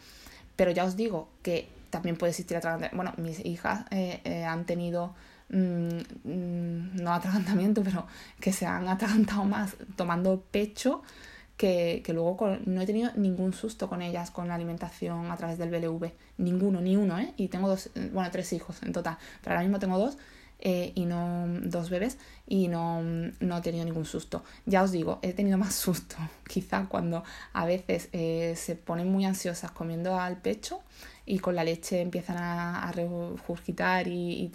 Pero 0.55 0.71
ya 0.71 0.85
os 0.85 0.95
digo 0.95 1.29
que 1.41 1.67
también 1.89 2.15
puede 2.15 2.31
existir 2.31 2.57
atragantamiento. 2.57 2.95
Bueno, 2.95 3.13
mis 3.17 3.43
hijas 3.45 3.85
eh, 3.91 4.21
eh, 4.23 4.43
han 4.43 4.65
tenido, 4.65 5.13
mm, 5.49 5.87
mm, 6.23 6.95
no 7.03 7.13
atragantamiento, 7.13 7.83
pero 7.85 8.07
que 8.39 8.53
se 8.53 8.65
han 8.65 8.87
atragantado 8.87 9.43
más 9.43 9.75
tomando 9.95 10.41
pecho. 10.51 11.03
Que, 11.55 12.01
que 12.03 12.13
luego 12.13 12.57
no 12.65 12.81
he 12.81 12.85
tenido 12.87 13.11
ningún 13.15 13.53
susto 13.53 13.87
con 13.87 14.01
ellas 14.01 14.31
con 14.31 14.47
la 14.47 14.55
alimentación 14.55 15.29
a 15.29 15.37
través 15.37 15.59
del 15.59 15.69
BLV. 15.69 16.11
Ninguno, 16.39 16.81
ni 16.81 16.97
uno, 16.97 17.19
¿eh? 17.19 17.31
Y 17.37 17.47
tengo 17.47 17.67
dos, 17.69 17.91
bueno, 18.11 18.29
tres 18.31 18.51
hijos 18.53 18.81
en 18.81 18.91
total, 18.91 19.17
pero 19.41 19.53
ahora 19.53 19.61
mismo 19.61 19.77
tengo 19.77 19.99
dos 19.99 20.17
eh, 20.65 20.93
y 20.95 21.03
no 21.03 21.45
dos 21.61 21.89
bebés 21.89 22.17
y 22.47 22.69
no, 22.69 23.01
no, 23.01 23.57
he 23.57 23.61
tenido 23.61 23.83
ningún 23.83 24.05
susto. 24.05 24.45
Ya 24.65 24.81
os 24.81 24.93
digo, 24.93 25.19
he 25.21 25.33
tenido 25.33 25.57
más 25.57 25.75
susto 25.85 26.15
quizá 26.47 26.85
cuando 26.87 27.25
a 27.51 27.65
veces 27.65 28.07
eh, 28.13 28.53
se 28.55 28.77
ponen 28.77 29.11
muy 29.11 29.25
ansiosas 29.25 29.71
comiendo 29.71 30.17
al 30.17 30.37
pecho 30.37 30.79
y 31.25 31.39
con 31.39 31.55
la 31.55 31.65
leche 31.65 31.99
empiezan 31.99 32.37
a, 32.37 32.87
a 32.87 32.91
regurgitar 32.93 34.07
y, 34.07 34.51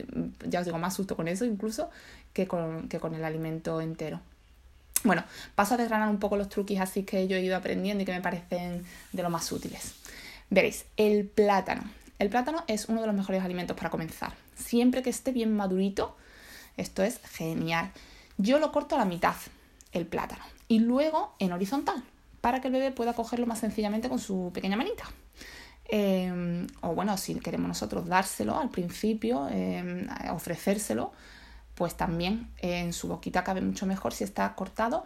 ya 0.48 0.60
os 0.60 0.64
digo, 0.64 0.78
más 0.78 0.94
susto 0.94 1.14
con 1.14 1.28
eso 1.28 1.44
incluso 1.44 1.90
que 2.32 2.46
con, 2.48 2.88
que 2.88 2.98
con 2.98 3.14
el 3.14 3.22
alimento 3.22 3.82
entero. 3.82 4.20
Bueno, 5.04 5.24
paso 5.54 5.74
a 5.74 5.76
desgranar 5.76 6.08
un 6.08 6.18
poco 6.18 6.38
los 6.38 6.48
truquis 6.48 6.80
así 6.80 7.02
que 7.02 7.28
yo 7.28 7.36
he 7.36 7.42
ido 7.42 7.54
aprendiendo 7.54 8.02
y 8.02 8.06
que 8.06 8.12
me 8.12 8.22
parecen 8.22 8.82
de 9.12 9.22
lo 9.22 9.28
más 9.28 9.52
útiles. 9.52 9.94
Veréis, 10.48 10.86
el 10.96 11.26
plátano. 11.26 11.82
El 12.18 12.30
plátano 12.30 12.64
es 12.66 12.86
uno 12.88 13.02
de 13.02 13.08
los 13.08 13.14
mejores 13.14 13.42
alimentos 13.44 13.76
para 13.76 13.90
comenzar. 13.90 14.47
Siempre 14.58 15.02
que 15.02 15.10
esté 15.10 15.32
bien 15.32 15.56
madurito, 15.56 16.16
esto 16.76 17.02
es 17.02 17.20
genial. 17.24 17.90
Yo 18.36 18.58
lo 18.58 18.72
corto 18.72 18.96
a 18.96 18.98
la 18.98 19.04
mitad, 19.04 19.34
el 19.92 20.06
plátano, 20.06 20.44
y 20.68 20.80
luego 20.80 21.34
en 21.38 21.52
horizontal, 21.52 22.02
para 22.40 22.60
que 22.60 22.68
el 22.68 22.74
bebé 22.74 22.90
pueda 22.90 23.14
cogerlo 23.14 23.46
más 23.46 23.60
sencillamente 23.60 24.08
con 24.08 24.18
su 24.18 24.50
pequeña 24.52 24.76
manita. 24.76 25.04
Em, 25.84 26.66
o 26.82 26.94
bueno, 26.94 27.16
si 27.16 27.34
queremos 27.40 27.68
nosotros 27.68 28.06
dárselo 28.06 28.58
al 28.58 28.68
principio, 28.68 29.48
em, 29.48 30.06
ofrecérselo, 30.30 31.12
pues 31.74 31.96
también 31.96 32.50
en 32.58 32.92
su 32.92 33.08
boquita 33.08 33.44
cabe 33.44 33.60
mucho 33.60 33.86
mejor 33.86 34.12
si 34.12 34.24
está 34.24 34.54
cortado 34.54 35.04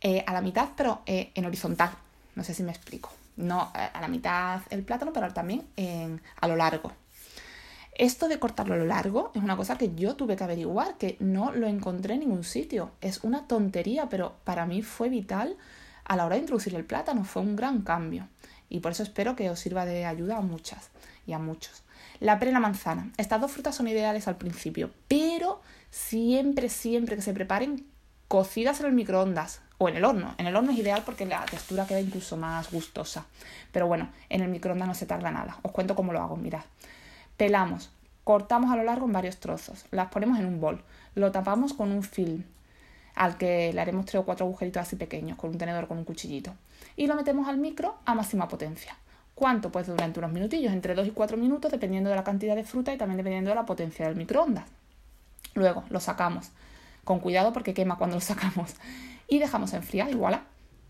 eh, 0.00 0.22
a 0.26 0.32
la 0.32 0.42
mitad, 0.42 0.68
pero 0.76 1.02
eh, 1.06 1.32
en 1.34 1.44
horizontal. 1.46 1.90
No 2.34 2.44
sé 2.44 2.54
si 2.54 2.62
me 2.62 2.70
explico 2.70 3.10
no 3.36 3.72
a 3.74 3.98
la 4.00 4.08
mitad 4.08 4.60
el 4.70 4.82
plátano, 4.82 5.12
pero 5.12 5.32
también 5.32 5.64
a 6.40 6.48
lo 6.48 6.56
largo. 6.56 6.92
Esto 7.94 8.28
de 8.28 8.38
cortarlo 8.38 8.74
a 8.74 8.78
lo 8.78 8.86
largo 8.86 9.32
es 9.34 9.42
una 9.42 9.56
cosa 9.56 9.76
que 9.76 9.94
yo 9.94 10.16
tuve 10.16 10.34
que 10.36 10.44
averiguar, 10.44 10.96
que 10.96 11.16
no 11.20 11.52
lo 11.52 11.66
encontré 11.66 12.14
en 12.14 12.20
ningún 12.20 12.42
sitio. 12.42 12.90
Es 13.02 13.22
una 13.22 13.46
tontería, 13.46 14.08
pero 14.08 14.36
para 14.44 14.64
mí 14.64 14.80
fue 14.80 15.10
vital 15.10 15.56
a 16.04 16.16
la 16.16 16.24
hora 16.24 16.36
de 16.36 16.40
introducir 16.40 16.74
el 16.74 16.86
plátano. 16.86 17.24
Fue 17.24 17.42
un 17.42 17.54
gran 17.54 17.82
cambio. 17.82 18.28
Y 18.70 18.80
por 18.80 18.92
eso 18.92 19.02
espero 19.02 19.36
que 19.36 19.50
os 19.50 19.60
sirva 19.60 19.84
de 19.84 20.06
ayuda 20.06 20.38
a 20.38 20.40
muchas 20.40 20.88
y 21.26 21.34
a 21.34 21.38
muchos. 21.38 21.82
La 22.18 22.38
pera 22.38 22.52
la 22.52 22.60
manzana. 22.60 23.12
Estas 23.18 23.40
dos 23.40 23.52
frutas 23.52 23.74
son 23.74 23.88
ideales 23.88 24.26
al 24.26 24.36
principio, 24.36 24.90
pero 25.08 25.60
siempre, 25.90 26.70
siempre 26.70 27.16
que 27.16 27.22
se 27.22 27.34
preparen 27.34 27.84
cocidas 28.28 28.80
en 28.80 28.86
el 28.86 28.92
microondas 28.92 29.60
o 29.76 29.90
en 29.90 29.96
el 29.96 30.04
horno. 30.06 30.34
En 30.38 30.46
el 30.46 30.56
horno 30.56 30.72
es 30.72 30.78
ideal 30.78 31.02
porque 31.04 31.26
la 31.26 31.44
textura 31.44 31.86
queda 31.86 32.00
incluso 32.00 32.38
más 32.38 32.70
gustosa. 32.70 33.26
Pero 33.72 33.86
bueno, 33.86 34.08
en 34.30 34.40
el 34.40 34.48
microondas 34.48 34.88
no 34.88 34.94
se 34.94 35.04
tarda 35.04 35.30
nada. 35.30 35.58
Os 35.60 35.72
cuento 35.72 35.94
cómo 35.94 36.14
lo 36.14 36.22
hago, 36.22 36.36
mirad. 36.36 36.62
Pelamos, 37.36 37.90
cortamos 38.24 38.70
a 38.70 38.76
lo 38.76 38.84
largo 38.84 39.06
en 39.06 39.12
varios 39.12 39.38
trozos, 39.38 39.86
las 39.90 40.08
ponemos 40.08 40.38
en 40.38 40.46
un 40.46 40.60
bol, 40.60 40.82
lo 41.14 41.32
tapamos 41.32 41.72
con 41.72 41.90
un 41.90 42.02
film 42.02 42.44
al 43.14 43.36
que 43.36 43.72
le 43.72 43.80
haremos 43.80 44.06
tres 44.06 44.20
o 44.22 44.24
cuatro 44.24 44.46
agujeritos 44.46 44.82
así 44.82 44.96
pequeños 44.96 45.36
con 45.36 45.50
un 45.50 45.58
tenedor 45.58 45.86
con 45.86 45.98
un 45.98 46.04
cuchillito 46.04 46.54
y 46.96 47.06
lo 47.06 47.14
metemos 47.14 47.48
al 47.48 47.58
micro 47.58 47.96
a 48.04 48.14
máxima 48.14 48.48
potencia. 48.48 48.96
¿Cuánto? 49.34 49.72
Pues 49.72 49.86
durante 49.86 50.18
unos 50.18 50.30
minutillos, 50.30 50.72
entre 50.72 50.94
2 50.94 51.08
y 51.08 51.10
4 51.10 51.36
minutos, 51.36 51.70
dependiendo 51.70 52.10
de 52.10 52.16
la 52.16 52.24
cantidad 52.24 52.54
de 52.54 52.64
fruta 52.64 52.92
y 52.92 52.98
también 52.98 53.16
dependiendo 53.16 53.50
de 53.50 53.56
la 53.56 53.64
potencia 53.64 54.06
del 54.06 54.14
microondas. 54.14 54.64
Luego 55.54 55.84
lo 55.88 56.00
sacamos, 56.00 56.50
con 57.04 57.18
cuidado 57.18 57.52
porque 57.52 57.74
quema 57.74 57.96
cuando 57.96 58.16
lo 58.16 58.20
sacamos, 58.20 58.74
y 59.28 59.38
dejamos 59.38 59.72
enfriar 59.72 60.10
y 60.10 60.14
voilà, 60.14 60.44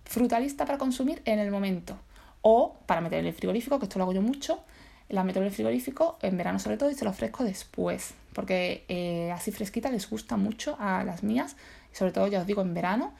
fruta 0.04 0.40
lista 0.40 0.66
para 0.66 0.78
consumir 0.78 1.22
en 1.24 1.38
el 1.38 1.50
momento. 1.50 1.96
O 2.42 2.76
para 2.86 3.00
meter 3.00 3.20
en 3.20 3.26
el 3.26 3.34
frigorífico, 3.34 3.78
que 3.78 3.84
esto 3.84 3.98
lo 3.98 4.04
hago 4.04 4.12
yo 4.12 4.22
mucho, 4.22 4.64
la 5.08 5.24
meto 5.24 5.40
en 5.40 5.46
el 5.46 5.52
frigorífico 5.52 6.18
en 6.22 6.36
verano 6.36 6.58
sobre 6.58 6.76
todo 6.76 6.90
y 6.90 6.94
se 6.94 7.04
lo 7.04 7.10
ofrezco 7.10 7.44
después, 7.44 8.14
porque 8.32 8.84
eh, 8.88 9.30
así 9.32 9.52
fresquita 9.52 9.90
les 9.90 10.08
gusta 10.08 10.36
mucho 10.36 10.76
a 10.78 11.04
las 11.04 11.22
mías, 11.22 11.56
sobre 11.92 12.12
todo 12.12 12.26
ya 12.26 12.40
os 12.40 12.46
digo 12.46 12.62
en 12.62 12.74
verano. 12.74 13.12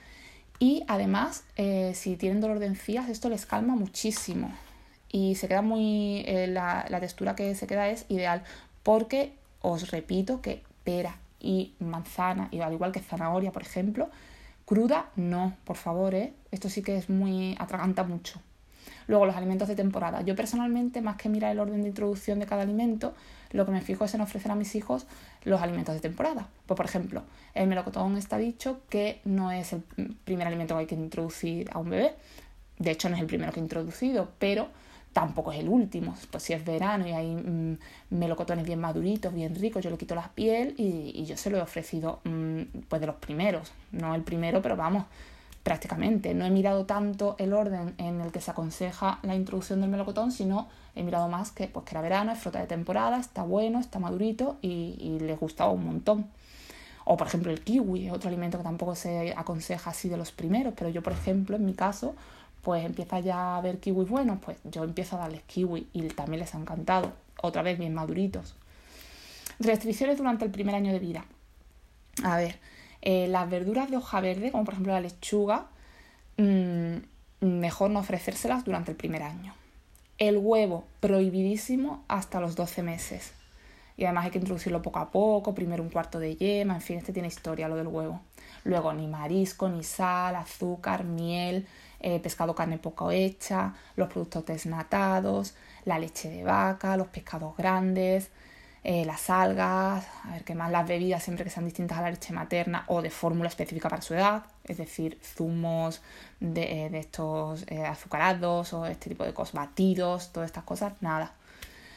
Y 0.58 0.84
además, 0.86 1.44
eh, 1.56 1.92
si 1.94 2.16
tienen 2.16 2.40
dolor 2.40 2.60
de 2.60 2.66
encías, 2.66 3.08
esto 3.08 3.28
les 3.28 3.46
calma 3.46 3.74
muchísimo 3.74 4.52
y 5.10 5.34
se 5.34 5.48
queda 5.48 5.62
muy. 5.62 6.24
Eh, 6.26 6.46
la, 6.48 6.86
la, 6.88 7.00
textura 7.00 7.34
que 7.36 7.54
se 7.54 7.66
queda 7.66 7.88
es 7.88 8.06
ideal 8.08 8.42
porque 8.82 9.32
os 9.60 9.90
repito 9.90 10.40
que 10.40 10.62
pera 10.84 11.18
y 11.40 11.74
manzana, 11.80 12.48
y 12.50 12.60
al 12.60 12.72
igual 12.72 12.92
que 12.92 13.00
zanahoria, 13.00 13.52
por 13.52 13.62
ejemplo, 13.62 14.08
cruda 14.64 15.10
no, 15.16 15.56
por 15.64 15.76
favor, 15.76 16.14
¿eh? 16.14 16.32
esto 16.50 16.68
sí 16.68 16.82
que 16.82 16.96
es 16.96 17.10
muy. 17.10 17.56
atraganta 17.58 18.04
mucho. 18.04 18.40
Luego, 19.06 19.26
los 19.26 19.36
alimentos 19.36 19.68
de 19.68 19.76
temporada. 19.76 20.22
Yo 20.22 20.36
personalmente, 20.36 21.00
más 21.00 21.16
que 21.16 21.28
mirar 21.28 21.52
el 21.52 21.60
orden 21.60 21.82
de 21.82 21.88
introducción 21.88 22.38
de 22.38 22.46
cada 22.46 22.62
alimento, 22.62 23.14
lo 23.50 23.66
que 23.66 23.72
me 23.72 23.80
fijo 23.80 24.04
es 24.04 24.14
en 24.14 24.20
ofrecer 24.20 24.50
a 24.50 24.54
mis 24.54 24.74
hijos 24.74 25.06
los 25.44 25.60
alimentos 25.60 25.94
de 25.94 26.00
temporada. 26.00 26.48
Pues, 26.66 26.76
por 26.76 26.86
ejemplo, 26.86 27.22
el 27.54 27.66
melocotón 27.66 28.16
está 28.16 28.38
dicho 28.38 28.80
que 28.88 29.20
no 29.24 29.50
es 29.50 29.72
el 29.72 29.82
primer 30.24 30.46
alimento 30.46 30.74
que 30.74 30.80
hay 30.80 30.86
que 30.86 30.94
introducir 30.94 31.70
a 31.72 31.78
un 31.78 31.90
bebé. 31.90 32.14
De 32.78 32.90
hecho, 32.90 33.08
no 33.08 33.16
es 33.16 33.20
el 33.20 33.26
primero 33.26 33.52
que 33.52 33.60
he 33.60 33.62
introducido, 33.62 34.30
pero 34.38 34.68
tampoco 35.12 35.52
es 35.52 35.60
el 35.60 35.68
último. 35.68 36.16
Pues 36.30 36.42
si 36.42 36.52
es 36.52 36.64
verano 36.64 37.06
y 37.06 37.12
hay 37.12 37.34
mm, 37.34 37.78
melocotones 38.10 38.64
bien 38.64 38.80
maduritos, 38.80 39.32
bien 39.32 39.54
ricos, 39.54 39.82
yo 39.82 39.90
le 39.90 39.98
quito 39.98 40.14
la 40.14 40.28
piel 40.28 40.74
y, 40.78 41.24
yo 41.24 41.36
se 41.36 41.50
lo 41.50 41.58
he 41.58 41.60
ofrecido 41.60 42.20
mm, 42.24 42.62
pues 42.88 43.00
de 43.00 43.06
los 43.06 43.16
primeros. 43.16 43.72
No 43.92 44.14
el 44.14 44.22
primero, 44.22 44.62
pero 44.62 44.76
vamos, 44.76 45.04
prácticamente. 45.62 46.34
No 46.34 46.44
he 46.44 46.50
mirado 46.50 46.86
tanto 46.86 47.36
el 47.38 47.52
orden 47.52 47.94
en 47.98 48.20
el 48.20 48.32
que 48.32 48.40
se 48.40 48.50
aconseja 48.50 49.18
la 49.22 49.34
introducción 49.34 49.80
del 49.80 49.90
melocotón, 49.90 50.32
sino 50.32 50.68
he 50.94 51.02
mirado 51.02 51.28
más 51.28 51.52
que, 51.52 51.68
pues, 51.68 51.84
que 51.84 51.92
era 51.92 52.00
verano, 52.00 52.32
es 52.32 52.38
fruta 52.38 52.60
de 52.60 52.66
temporada, 52.66 53.18
está 53.18 53.42
bueno, 53.42 53.80
está 53.80 53.98
madurito 53.98 54.58
y, 54.60 54.96
y 54.98 55.20
les 55.20 55.38
gustaba 55.38 55.70
un 55.70 55.84
montón. 55.84 56.26
O 57.04 57.16
por 57.16 57.26
ejemplo 57.26 57.50
el 57.50 57.60
kiwi, 57.62 58.10
otro 58.10 58.28
alimento 58.28 58.58
que 58.58 58.64
tampoco 58.64 58.94
se 58.94 59.34
aconseja 59.36 59.90
así 59.90 60.08
de 60.08 60.16
los 60.16 60.30
primeros, 60.32 60.74
pero 60.76 60.88
yo 60.90 61.02
por 61.02 61.12
ejemplo 61.12 61.56
en 61.56 61.64
mi 61.64 61.74
caso 61.74 62.14
pues 62.62 62.84
empieza 62.84 63.18
ya 63.20 63.56
a 63.56 63.60
ver 63.60 63.78
kiwis 63.78 64.08
buenos, 64.08 64.38
pues 64.40 64.56
yo 64.64 64.84
empiezo 64.84 65.16
a 65.16 65.20
darles 65.20 65.42
kiwi 65.42 65.88
y 65.92 66.02
también 66.08 66.40
les 66.40 66.54
ha 66.54 66.58
encantado, 66.58 67.12
otra 67.42 67.62
vez 67.62 67.78
bien 67.78 67.92
maduritos. 67.92 68.54
Restricciones 69.58 70.16
durante 70.16 70.44
el 70.44 70.50
primer 70.50 70.74
año 70.74 70.92
de 70.92 71.00
vida. 71.00 71.24
A 72.22 72.36
ver, 72.36 72.58
eh, 73.02 73.26
las 73.28 73.50
verduras 73.50 73.90
de 73.90 73.96
hoja 73.96 74.20
verde, 74.20 74.52
como 74.52 74.64
por 74.64 74.74
ejemplo 74.74 74.92
la 74.92 75.00
lechuga, 75.00 75.66
mmm, 76.36 76.96
mejor 77.40 77.90
no 77.90 78.00
ofrecérselas 78.00 78.64
durante 78.64 78.92
el 78.92 78.96
primer 78.96 79.22
año. 79.22 79.54
El 80.18 80.38
huevo, 80.38 80.84
prohibidísimo 81.00 82.04
hasta 82.06 82.40
los 82.40 82.54
12 82.54 82.82
meses. 82.84 83.32
Y 83.96 84.04
además 84.04 84.26
hay 84.26 84.30
que 84.30 84.38
introducirlo 84.38 84.80
poco 84.80 85.00
a 85.00 85.10
poco, 85.10 85.54
primero 85.54 85.82
un 85.82 85.90
cuarto 85.90 86.18
de 86.18 86.36
yema, 86.36 86.76
en 86.76 86.80
fin, 86.80 86.98
este 86.98 87.12
tiene 87.12 87.28
historia 87.28 87.68
lo 87.68 87.76
del 87.76 87.88
huevo. 87.88 88.20
Luego 88.64 88.92
ni 88.92 89.08
marisco, 89.08 89.68
ni 89.68 89.82
sal, 89.82 90.36
azúcar, 90.36 91.04
miel, 91.04 91.66
eh, 92.00 92.20
pescado 92.20 92.54
carne 92.54 92.78
poco 92.78 93.10
hecha, 93.10 93.74
los 93.96 94.08
productos 94.08 94.46
desnatados, 94.46 95.54
la 95.84 95.98
leche 95.98 96.30
de 96.30 96.44
vaca, 96.44 96.96
los 96.96 97.08
pescados 97.08 97.56
grandes, 97.56 98.30
eh, 98.84 99.04
las 99.04 99.30
algas, 99.30 100.04
a 100.24 100.32
ver 100.32 100.42
qué 100.42 100.56
más, 100.56 100.70
las 100.70 100.86
bebidas 100.86 101.22
siempre 101.22 101.44
que 101.44 101.50
sean 101.50 101.64
distintas 101.64 101.98
a 101.98 102.02
la 102.02 102.10
leche 102.10 102.32
materna 102.32 102.84
o 102.88 103.00
de 103.00 103.10
fórmula 103.10 103.48
específica 103.48 103.88
para 103.88 104.02
su 104.02 104.14
edad, 104.14 104.42
es 104.64 104.76
decir, 104.78 105.18
zumos 105.22 106.02
de, 106.40 106.86
eh, 106.86 106.98
estos 106.98 107.64
azucarados 107.86 108.72
o 108.72 108.86
este 108.86 109.08
tipo 109.08 109.24
de 109.24 109.32
cosas, 109.32 109.54
batidos, 109.54 110.32
todas 110.32 110.48
estas 110.48 110.64
cosas, 110.64 110.94
nada. 111.00 111.32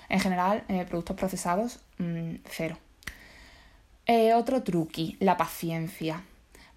En 0.09 0.19
general, 0.19 0.63
productos 0.87 1.15
procesados, 1.15 1.79
mm, 1.97 2.35
cero. 2.45 2.77
otro 4.35 4.61
truqui, 4.61 5.17
la 5.19 5.37
paciencia. 5.37 6.21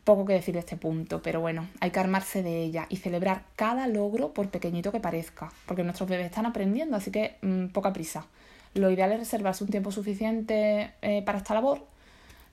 Poco 0.05 0.25
que 0.25 0.33
decir 0.33 0.55
de 0.55 0.61
este 0.61 0.77
punto, 0.79 1.21
pero 1.21 1.41
bueno, 1.43 1.69
hay 1.81 1.91
que 1.91 2.01
armarse 2.01 2.43
de 2.43 2.63
ella 2.63 2.87
y 2.89 2.97
celebrar 2.97 3.43
cada 3.57 3.87
logro 3.87 4.33
por 4.33 4.49
pequeñito 4.49 4.91
que 4.91 5.01
parezca, 5.01 5.53
porque 5.67 5.85
nuestros 5.85 6.09
bebés 6.09 6.27
están 6.27 6.47
aprendiendo, 6.47 6.97
así 6.97 7.11
que 7.11 7.37
mm, 7.43 7.67
poca 7.67 7.93
prisa. 7.93 8.27
Lo 8.75 8.91
ideal 8.91 9.13
es 9.13 9.19
reservarse 9.19 9.65
un 9.65 9.71
tiempo 9.71 9.91
suficiente 9.91 10.93
eh, 11.03 11.23
para 11.23 11.39
esta 11.39 11.55
labor 11.55 11.87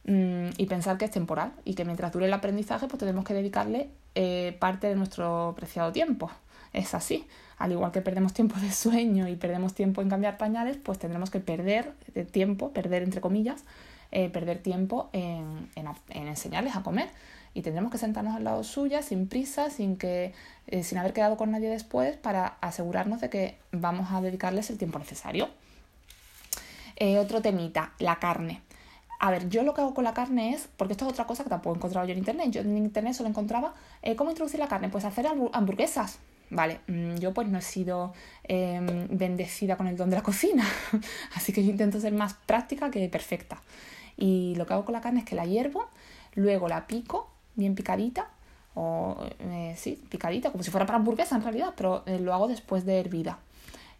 mm, 0.06 0.50
y 0.58 0.66
pensar 0.66 0.98
que 0.98 1.06
es 1.06 1.12
temporal 1.12 1.52
y 1.64 1.76
que 1.76 1.86
mientras 1.86 2.12
dure 2.12 2.26
el 2.26 2.34
aprendizaje 2.34 2.88
pues 2.88 3.00
tenemos 3.00 3.26
que 3.26 3.34
dedicarle 3.34 3.90
eh, 4.16 4.56
parte 4.60 4.88
de 4.88 4.96
nuestro 4.96 5.54
preciado 5.56 5.92
tiempo. 5.92 6.32
Es 6.74 6.94
así. 6.94 7.26
Al 7.58 7.72
igual 7.72 7.92
que 7.92 8.02
perdemos 8.02 8.34
tiempo 8.34 8.60
de 8.60 8.72
sueño 8.72 9.28
y 9.28 9.36
perdemos 9.36 9.74
tiempo 9.74 10.02
en 10.02 10.10
cambiar 10.10 10.38
pañales, 10.38 10.78
pues 10.78 11.00
tendremos 11.00 11.30
que 11.30 11.40
perder 11.40 11.94
eh, 12.16 12.24
tiempo, 12.26 12.72
perder 12.72 13.04
entre 13.04 13.22
comillas, 13.22 13.64
perder 14.32 14.60
tiempo 14.60 15.10
en, 15.12 15.70
en 15.76 16.28
enseñarles 16.28 16.78
a 16.78 16.84
comer 16.84 17.10
y 17.54 17.64
tendremos 17.64 17.92
que 17.92 17.98
sentarnos 17.98 18.34
al 18.34 18.46
lado 18.46 18.64
suya 18.64 19.02
sin 19.02 19.28
prisa, 19.28 19.70
sin, 19.70 19.98
que, 19.98 20.34
sin 20.84 20.98
haber 20.98 21.12
quedado 21.12 21.36
con 21.36 21.52
nadie 21.52 21.70
después 21.70 22.16
para 22.16 22.56
asegurarnos 22.62 23.20
de 23.20 23.30
que 23.30 23.58
vamos 23.74 24.12
a 24.12 24.22
dedicarles 24.22 24.70
el 24.70 24.78
tiempo 24.78 25.00
necesario. 25.00 25.50
Eh, 26.96 27.20
otro 27.20 27.42
temita, 27.42 27.94
la 28.00 28.20
carne. 28.20 28.62
A 29.20 29.32
ver, 29.32 29.50
yo 29.50 29.64
lo 29.64 29.74
que 29.74 29.82
hago 29.82 29.94
con 29.94 30.04
la 30.04 30.14
carne 30.14 30.54
es, 30.54 30.68
porque 30.78 30.94
esto 30.94 31.06
es 31.06 31.12
otra 31.12 31.26
cosa 31.26 31.44
que 31.44 31.50
tampoco 31.50 31.76
he 31.76 31.78
encontrado 31.78 32.06
yo 32.08 32.14
en 32.14 32.20
internet, 32.20 32.52
yo 32.52 32.62
en 32.62 32.78
internet 32.78 33.14
solo 33.14 33.30
encontraba 33.30 33.74
eh, 34.02 34.16
cómo 34.16 34.30
introducir 34.30 34.60
la 34.60 34.68
carne, 34.68 34.90
pues 34.90 35.06
hacer 35.06 35.28
hamburguesas. 35.28 36.20
Vale, 36.50 36.80
mm, 36.88 37.16
yo 37.16 37.34
pues 37.34 37.48
no 37.48 37.58
he 37.58 37.62
sido 37.62 38.14
em, 38.44 39.08
bendecida 39.10 39.78
con 39.78 39.88
el 39.88 39.98
don 39.98 40.10
de 40.10 40.18
la 40.18 40.24
cocina, 40.24 40.64
así 41.36 41.54
que 41.54 41.64
yo 41.64 41.72
intento 41.72 42.00
ser 42.00 42.14
más 42.14 42.36
práctica 42.46 42.92
que 42.92 43.08
perfecta. 43.10 43.62
Y 44.18 44.54
lo 44.56 44.66
que 44.66 44.74
hago 44.74 44.86
con 44.86 44.94
la 44.94 45.02
carne 45.02 45.22
es 45.22 45.26
que 45.26 45.36
la 45.36 45.46
hiervo, 45.46 45.90
luego 46.36 46.68
la 46.68 46.88
pico 46.88 47.30
bien 47.56 47.74
picadita, 47.76 48.30
o 48.76 49.18
eh, 49.40 49.74
sí, 49.78 50.02
picadita, 50.10 50.52
como 50.52 50.64
si 50.64 50.70
fuera 50.72 50.86
para 50.86 50.98
hamburguesa 50.98 51.36
en 51.36 51.44
realidad, 51.44 51.74
pero 51.76 52.04
lo 52.20 52.34
hago 52.34 52.48
después 52.48 52.86
de 52.86 53.00
hervida. 53.00 53.40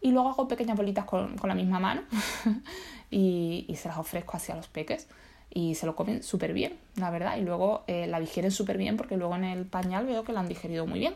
Y 0.06 0.12
luego 0.12 0.30
hago 0.30 0.48
pequeñas 0.48 0.78
bolitas 0.78 1.06
con, 1.06 1.36
con 1.36 1.48
la 1.48 1.56
misma 1.56 1.80
mano 1.80 2.02
y, 3.10 3.66
y, 3.68 3.76
se 3.76 3.88
las 3.88 3.98
ofrezco 3.98 4.38
así 4.38 4.52
a 4.52 4.56
los 4.56 4.68
peques 4.68 5.08
y 5.52 5.74
se 5.74 5.88
lo 5.88 5.96
comen 5.96 6.22
súper 6.22 6.54
bien, 6.54 6.78
la 6.96 7.10
verdad. 7.10 7.38
Y 7.38 7.42
luego 7.42 7.84
eh, 7.88 8.06
la 8.06 8.20
digieren 8.20 8.52
súper 8.52 8.78
bien 8.78 8.98
porque 8.98 9.18
luego 9.18 9.36
en 9.36 9.46
el 9.46 9.66
pañal 9.66 10.06
veo 10.06 10.24
que 10.24 10.32
la 10.32 10.42
han 10.42 10.48
digerido 10.48 10.86
muy 10.86 11.00
bien. 11.00 11.16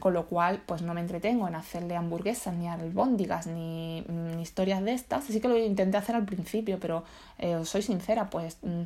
Con 0.00 0.12
lo 0.12 0.26
cual, 0.26 0.60
pues 0.66 0.82
no 0.82 0.92
me 0.92 1.00
entretengo 1.00 1.48
en 1.48 1.54
hacerle 1.54 1.96
hamburguesas, 1.96 2.54
ni 2.54 2.68
albóndigas, 2.68 3.46
ni, 3.46 4.02
ni 4.02 4.42
historias 4.42 4.82
de 4.82 4.92
estas. 4.92 5.24
Así 5.28 5.40
que 5.40 5.48
lo 5.48 5.56
intenté 5.56 5.96
hacer 5.96 6.14
al 6.14 6.26
principio, 6.26 6.78
pero 6.78 7.04
os 7.38 7.68
soy 7.68 7.80
sincera, 7.80 8.28
pues 8.28 8.58
mm, 8.62 8.82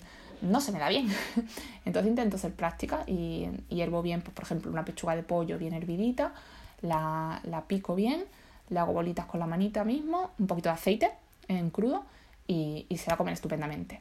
no 0.50 0.60
se 0.60 0.70
me 0.70 0.78
da 0.78 0.88
bien. 0.88 1.08
Entonces 1.84 2.08
intento 2.08 2.38
ser 2.38 2.52
práctica 2.52 3.02
y, 3.06 3.48
hiervo 3.68 4.02
bien, 4.02 4.22
pues, 4.22 4.34
por 4.34 4.44
ejemplo, 4.44 4.70
una 4.70 4.84
pechuga 4.84 5.16
de 5.16 5.22
pollo 5.22 5.58
bien 5.58 5.74
hervidita, 5.74 6.34
la, 6.82 7.64
pico 7.66 7.94
bien, 7.94 8.24
le 8.68 8.78
hago 8.78 8.92
bolitas 8.92 9.26
con 9.26 9.40
la 9.40 9.46
manita 9.46 9.84
mismo, 9.84 10.30
un 10.38 10.46
poquito 10.46 10.68
de 10.68 10.74
aceite 10.74 11.10
en 11.48 11.70
crudo 11.70 12.04
y, 12.46 12.86
se 12.96 13.10
la 13.10 13.16
comen 13.16 13.34
estupendamente. 13.34 14.00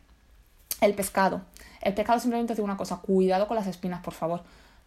El 0.81 0.93
pescado. 0.93 1.41
El 1.81 1.93
pescado 1.93 2.19
simplemente 2.19 2.55
digo 2.55 2.65
una 2.65 2.77
cosa, 2.77 2.97
cuidado 2.97 3.47
con 3.47 3.55
las 3.55 3.67
espinas, 3.67 4.01
por 4.01 4.13
favor. 4.13 4.43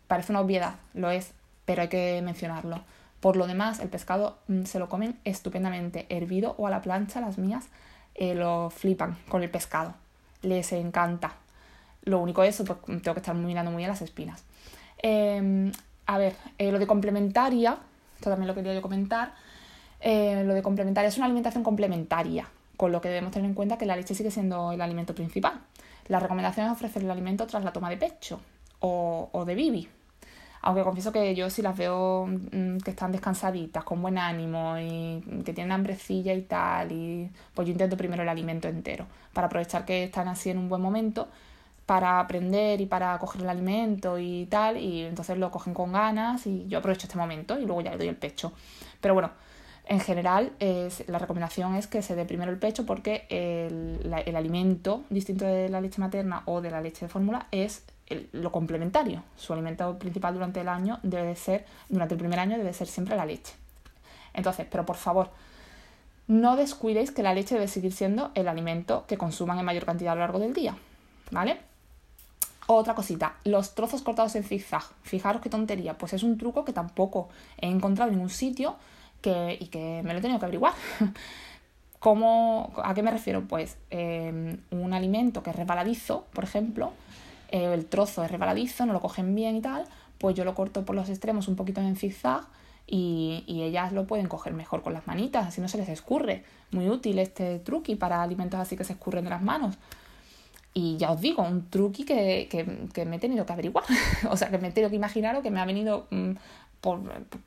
Parece 0.07 0.33
una 0.33 0.41
obviedad, 0.41 0.77
lo 0.95 1.11
es, 1.11 1.33
pero 1.65 1.83
hay 1.83 1.89
que 1.89 2.21
mencionarlo. 2.23 2.81
Por 3.21 3.37
lo 3.37 3.47
demás, 3.47 3.81
el 3.81 3.89
pescado 3.89 4.39
mm, 4.49 4.65
se 4.65 4.79
lo 4.79 4.89
comen 4.89 5.19
estupendamente, 5.25 6.07
hervido 6.09 6.55
o 6.59 6.67
a 6.67 6.71
la 6.71 6.83
plancha, 6.83 7.21
las 7.21 7.39
mías 7.39 7.67
eh, 8.15 8.35
lo 8.35 8.71
flipan 8.71 9.17
con 9.29 9.43
el 9.43 9.51
pescado. 9.51 9.95
Les 10.43 10.73
encanta. 10.73 11.35
Lo 12.03 12.19
único 12.21 12.43
es, 12.43 12.63
pues 12.65 12.79
tengo 13.03 13.15
que 13.15 13.21
estar 13.21 13.35
mirando 13.35 13.71
muy 13.71 13.85
a 13.85 13.89
las 13.89 14.03
espinas. 14.03 14.45
Em, 14.99 15.73
a 16.07 16.19
ver, 16.19 16.37
eh, 16.59 16.71
lo 16.71 16.79
de 16.79 16.87
complementaria, 16.87 17.79
esto 18.15 18.31
también 18.31 18.47
lo 18.47 18.55
quería 18.55 18.75
yo 18.75 18.83
comentar. 18.83 19.35
Eh, 20.01 20.43
lo 20.45 20.55
de 20.55 20.63
complementaria 20.63 21.09
es 21.09 21.17
una 21.17 21.27
alimentación 21.27 21.65
complementaria, 21.65 22.49
con 22.77 22.93
lo 22.93 23.01
que 23.01 23.09
debemos 23.09 23.33
tener 23.33 23.49
en 23.49 23.55
cuenta 23.55 23.79
que 23.79 23.87
la 23.87 23.97
leche 23.97 24.15
sigue 24.15 24.31
siendo 24.31 24.73
el 24.73 24.81
alimento 24.81 25.15
principal. 25.15 25.61
La 26.09 26.21
recomendación 26.21 26.67
es 26.67 26.73
ofrecer 26.73 27.03
el 27.03 27.11
alimento 27.11 27.47
tras 27.47 27.65
la 27.65 27.73
toma 27.73 27.91
de 27.91 27.97
pecho 27.97 28.41
o, 28.81 29.29
o 29.33 29.45
de 29.45 29.55
bibi. 29.55 29.89
Aunque 30.63 30.83
confieso 30.83 31.13
que 31.13 31.33
yo 31.37 31.49
si 31.49 31.63
las 31.63 31.77
veo 31.77 32.27
mm, 32.27 32.79
que 32.79 32.91
están 32.91 33.13
descansaditas, 33.13 33.85
con 33.85 34.03
buen 34.03 34.19
ánimo 34.19 34.77
y 34.79 35.23
que 35.45 35.53
tienen 35.53 35.73
hambrecilla 35.73 36.35
y 36.35 36.43
tal, 36.43 36.91
y 36.91 37.31
pues 37.55 37.69
yo 37.69 37.73
intento 37.73 37.97
primero 37.97 38.25
el 38.25 38.29
alimento 38.29 38.67
entero, 38.67 39.07
para 39.33 39.47
aprovechar 39.47 39.85
que 39.85 40.05
están 40.05 40.27
así 40.29 40.51
en 40.51 40.59
un 40.59 40.69
buen 40.69 40.83
momento, 40.83 41.29
para 41.87 42.19
aprender 42.19 42.81
y 42.81 42.87
para 42.87 43.17
coger 43.19 43.43
el 43.43 43.49
alimento 43.49 44.19
y 44.19 44.47
tal, 44.47 44.77
y 44.77 45.03
entonces 45.03 45.39
lo 45.39 45.53
cogen 45.53 45.73
con 45.73 45.93
ganas 45.93 46.47
y 46.49 46.67
yo 46.67 46.79
aprovecho 46.79 47.07
este 47.07 47.17
momento 47.17 47.57
y 47.59 47.65
luego 47.65 47.83
ya 47.83 47.93
le 47.93 47.99
doy 47.99 48.09
el 48.09 48.17
pecho. 48.17 48.53
Pero 49.01 49.15
bueno, 49.15 49.31
en 49.89 50.01
general, 50.01 50.53
la 50.59 51.19
recomendación 51.19 51.77
es 51.77 51.87
que 51.87 52.03
se 52.03 52.17
dé 52.17 52.25
primero 52.25 52.51
el 52.51 52.59
pecho 52.59 52.85
porque 52.85 53.27
el, 53.29 54.01
el, 54.27 54.37
alimento 54.37 55.05
distinto 55.11 55.45
de 55.45 55.69
la 55.69 55.81
leche 55.81 56.01
materna 56.01 56.43
o 56.47 56.61
de 56.61 56.71
la 56.71 56.81
leche 56.81 57.07
de 57.07 57.09
fórmula 57.09 57.47
es 57.53 57.85
lo 58.33 58.51
complementario. 58.51 59.23
Su 59.37 59.53
alimento 59.53 59.97
principal 59.99 60.35
durante 60.35 60.61
el 60.61 60.69
año 60.69 60.99
debe 61.05 61.29
de 61.29 61.37
ser, 61.37 61.67
durante 61.89 62.15
el 62.15 62.19
primer 62.19 62.41
año 62.41 62.59
debe 62.59 62.73
ser 62.73 62.89
siempre 62.89 63.17
la 63.17 63.27
leche. 63.27 63.55
Entonces, 64.35 64.67
pero 64.69 64.85
por 64.85 64.97
favor, 64.97 65.31
no 66.27 66.57
descuidéis 66.57 67.13
que 67.13 67.23
la 67.23 67.33
leche 67.33 67.55
debe 67.55 67.69
seguir 67.69 67.93
siendo 67.93 68.33
el 68.35 68.49
alimento 68.49 69.05
que 69.07 69.17
consuman 69.17 69.59
en 69.61 69.65
mayor 69.65 69.85
cantidad 69.85 70.13
a 70.13 70.17
lo 70.17 70.23
largo 70.23 70.41
del 70.41 70.53
día. 70.53 70.77
¿Vale? 71.31 71.61
Otra 72.67 72.97
cosita, 72.97 73.37
los 73.45 73.77
trozos 73.77 74.03
cortados 74.03 74.35
en 74.35 74.43
zigzag. 74.43 74.83
Fijaros 75.03 75.41
qué 75.41 75.49
tontería. 75.49 75.97
Pues 75.97 76.13
es 76.13 76.25
un 76.25 76.37
truco 76.37 76.65
que 76.65 76.73
tampoco 76.73 77.29
he 77.59 77.69
encontrado 77.69 78.11
en 78.11 78.17
ningún 78.17 78.31
sitio 78.31 78.77
y 79.23 79.67
que 79.67 80.03
me 80.05 80.13
lo 80.13 80.19
he 80.19 80.23
tenido 80.23 80.39
que 80.39 80.47
averiguar. 80.47 80.73
¿Cómo, 81.99 82.73
¿A 82.85 82.95
qué 82.95 83.03
me 83.03 83.11
refiero? 83.11 83.43
Pues 83.49 83.77
em, 83.91 84.59
un 84.71 84.93
alimento 84.93 85.43
que 85.43 85.51
es 85.51 85.57
resbaladizo, 85.57 86.27
por 86.33 86.45
ejemplo, 86.45 86.93
eh, 87.51 87.73
el 87.73 87.87
trozo 87.87 88.23
es 88.23 88.31
resbaladizo, 88.31 88.87
no 88.87 88.93
lo 88.93 89.01
cogen 89.01 89.35
bien 89.35 89.57
y 89.57 89.61
tal, 89.61 89.85
pues 90.19 90.37
yo 90.37 90.45
lo 90.45 90.55
corto 90.55 90.85
por 90.85 90.95
los 90.95 91.09
extremos 91.09 91.49
un 91.49 91.57
poquito 91.57 91.81
en 91.81 91.97
zigzag 91.97 92.47
y, 92.87 93.43
y, 93.49 93.63
ellas 93.63 93.93
lo 93.93 94.07
pueden 94.07 94.29
coger 94.29 94.53
mejor 94.53 94.83
con 94.83 94.93
las 94.93 95.07
manitas, 95.09 95.49
así 95.49 95.61
no 95.61 95.67
se 95.67 95.79
les 95.79 95.89
escurre. 95.89 96.45
Muy 96.71 96.89
útil 96.89 97.19
este 97.19 97.59
truqui 97.59 97.97
para 97.97 98.23
alimentos 98.23 98.61
así 98.61 98.77
que 98.77 98.85
se 98.85 98.93
escurren 98.93 99.25
de 99.25 99.31
las 99.31 99.43
manos. 99.43 99.77
Y 100.73 100.99
ya 100.99 101.11
os 101.11 101.21
digo, 101.21 101.43
un 101.43 101.71
truqui 101.71 102.05
que, 102.05 102.49
que, 102.51 102.87
que 102.93 103.07
me 103.07 103.17
he 103.17 103.19
tenido 103.19 103.47
que 103.47 103.53
averiguar. 103.53 103.85
o 104.31 104.37
sea, 104.37 104.51
que 104.51 104.59
me 104.59 104.69
he 104.69 104.73
tenido 104.73 104.91
que 104.91 104.97
imaginar 104.97 105.35
o 105.35 105.43
que 105.43 105.51
me 105.51 105.59
ha 105.59 105.65
venido 105.65 106.07
mm, 106.11 106.33
por, 106.81 107.01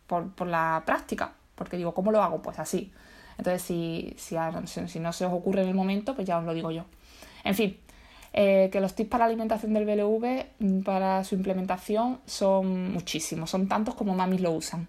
por, 0.07 0.31
por 0.31 0.47
la 0.47 0.83
práctica. 0.85 1.35
Porque 1.59 1.77
digo, 1.77 1.93
¿cómo 1.93 2.11
lo 2.11 2.23
hago? 2.23 2.41
Pues 2.41 2.57
así. 2.57 2.91
Entonces, 3.37 3.61
si, 3.61 4.15
si, 4.17 4.99
no 4.99 5.13
se 5.13 5.25
os 5.25 5.33
ocurre 5.33 5.61
en 5.61 5.67
el 5.67 5.75
momento, 5.75 6.15
pues 6.15 6.25
ya 6.25 6.39
os 6.39 6.45
lo 6.45 6.53
digo 6.53 6.71
yo. 6.71 6.85
En 7.43 7.53
fin, 7.53 7.77
eh, 8.33 8.69
que 8.71 8.79
los 8.79 8.95
tips 8.95 9.09
para 9.09 9.25
la 9.25 9.29
alimentación 9.29 9.73
del 9.73 9.85
BLV, 9.85 10.45
mm, 10.59 10.81
para 10.81 11.23
su 11.23 11.35
implementación, 11.35 12.19
son 12.25 12.91
muchísimos, 12.91 13.49
son 13.49 13.67
tantos 13.67 13.95
como 13.95 14.15
mamis 14.15 14.41
lo 14.41 14.51
usan. 14.51 14.87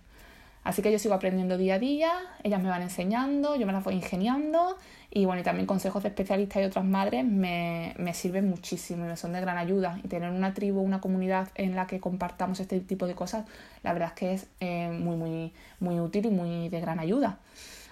Así 0.63 0.83
que 0.83 0.93
yo 0.93 0.99
sigo 0.99 1.15
aprendiendo 1.15 1.57
día 1.57 1.77
a 1.77 1.79
día, 1.79 2.13
ellas 2.43 2.63
me 2.63 2.69
van 2.69 2.83
enseñando, 2.83 3.57
yo 3.57 3.67
me 3.67 3.73
las 3.73 3.83
voy 3.83 3.95
ingeniando 3.95 4.77
y 5.11 5.25
bueno, 5.25 5.41
y 5.41 5.45
también 5.45 5.67
consejos 5.67 6.03
de 6.03 6.11
especialistas 6.11 6.63
y 6.63 6.67
otras 6.67 6.85
madres 6.85 7.25
me, 7.25 7.95
me 7.99 8.13
sirven 8.15 8.49
muchísimo 8.49 9.05
y 9.07 9.09
me 9.09 9.17
son 9.17 9.33
de 9.33 9.41
gran 9.41 9.59
ayuda. 9.59 9.99
Y 10.05 10.09
tener 10.09 10.31
una 10.31 10.53
tribu, 10.53 10.81
una 10.81 11.01
comunidad 11.01 11.49
en 11.55 11.75
la 11.75 11.87
que 11.87 11.99
compartamos 11.99 12.61
este 12.61 12.79
tipo 12.81 13.07
de 13.07 13.15
cosas, 13.15 13.47
la 13.83 13.93
verdad 13.93 14.09
es 14.09 14.15
que 14.15 14.33
es 14.35 14.47
eh, 14.61 14.91
muy, 14.91 15.17
muy, 15.17 15.53
muy 15.81 15.99
útil 15.99 16.27
y 16.27 16.31
muy 16.31 16.69
de 16.69 16.81
gran 16.81 17.01
ayuda. 17.01 17.39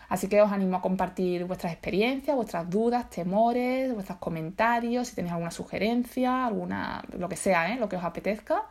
Así 0.09 0.29
que 0.29 0.41
os 0.41 0.53
animo 0.53 0.77
a 0.77 0.81
compartir 0.81 1.45
vuestras 1.45 1.73
experiencias, 1.73 2.35
vuestras 2.35 2.71
dudas, 2.71 3.11
temores, 3.11 3.93
vuestros 3.93 4.19
comentarios, 4.19 5.09
si 5.09 5.15
tenéis 5.15 5.33
alguna 5.33 5.51
sugerencia, 5.51 6.47
alguna, 6.47 7.05
lo 7.19 7.29
que 7.29 7.37
sea, 7.37 7.73
¿eh? 7.73 7.77
lo 7.77 7.89
que 7.89 7.97
os 7.97 8.05
apetezca, 8.05 8.63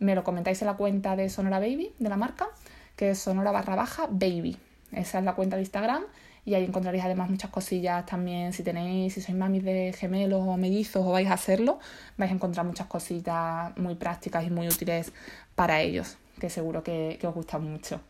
me 0.00 0.14
lo 0.14 0.22
comentáis 0.24 0.60
en 0.60 0.66
la 0.66 0.74
cuenta 0.74 1.16
de 1.16 1.30
Sonora 1.30 1.60
Baby, 1.60 1.94
de 1.98 2.08
la 2.10 2.16
marca, 2.16 2.48
que 3.02 3.16
sonora 3.16 3.50
barra 3.50 3.74
baja 3.74 4.06
baby. 4.08 4.56
Esa 4.92 5.18
es 5.18 5.24
la 5.24 5.34
cuenta 5.34 5.56
de 5.56 5.62
Instagram 5.62 6.04
y 6.44 6.54
ahí 6.54 6.62
encontraréis 6.62 7.02
además 7.02 7.28
muchas 7.28 7.50
cosillas 7.50 8.06
también 8.06 8.52
si 8.52 8.62
tenéis, 8.62 9.14
si 9.14 9.20
sois 9.20 9.36
mamis 9.36 9.64
de 9.64 9.92
gemelos 9.92 10.42
o 10.46 10.56
mellizos 10.56 11.04
o 11.04 11.10
vais 11.10 11.28
a 11.28 11.32
hacerlo, 11.32 11.80
vais 12.16 12.30
a 12.30 12.34
encontrar 12.36 12.64
muchas 12.64 12.86
cositas 12.86 13.76
muy 13.76 13.96
prácticas 13.96 14.46
y 14.46 14.50
muy 14.50 14.68
útiles 14.68 15.12
para 15.56 15.80
ellos, 15.80 16.16
que 16.38 16.48
seguro 16.48 16.84
que, 16.84 17.18
que 17.20 17.26
os 17.26 17.34
gustan 17.34 17.68
mucho. 17.68 18.00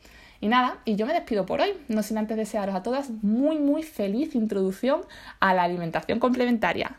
Y 0.43 0.49
nada, 0.49 0.77
y 0.85 0.97
yo 0.97 1.07
me 1.07 1.15
despido 1.15 1.47
por 1.47 1.63
hoy, 1.63 1.73
no 1.89 2.03
sin 2.03 2.19
antes 2.19 2.37
desearos 2.37 2.75
a 2.75 2.83
todas 2.83 3.09
muy 3.23 3.59
muy 3.59 3.83
feliz 3.83 4.35
introducción 4.35 5.01
a 5.40 5.55
la 5.55 5.62
alimentación 5.62 6.19
complementaria. 6.19 6.97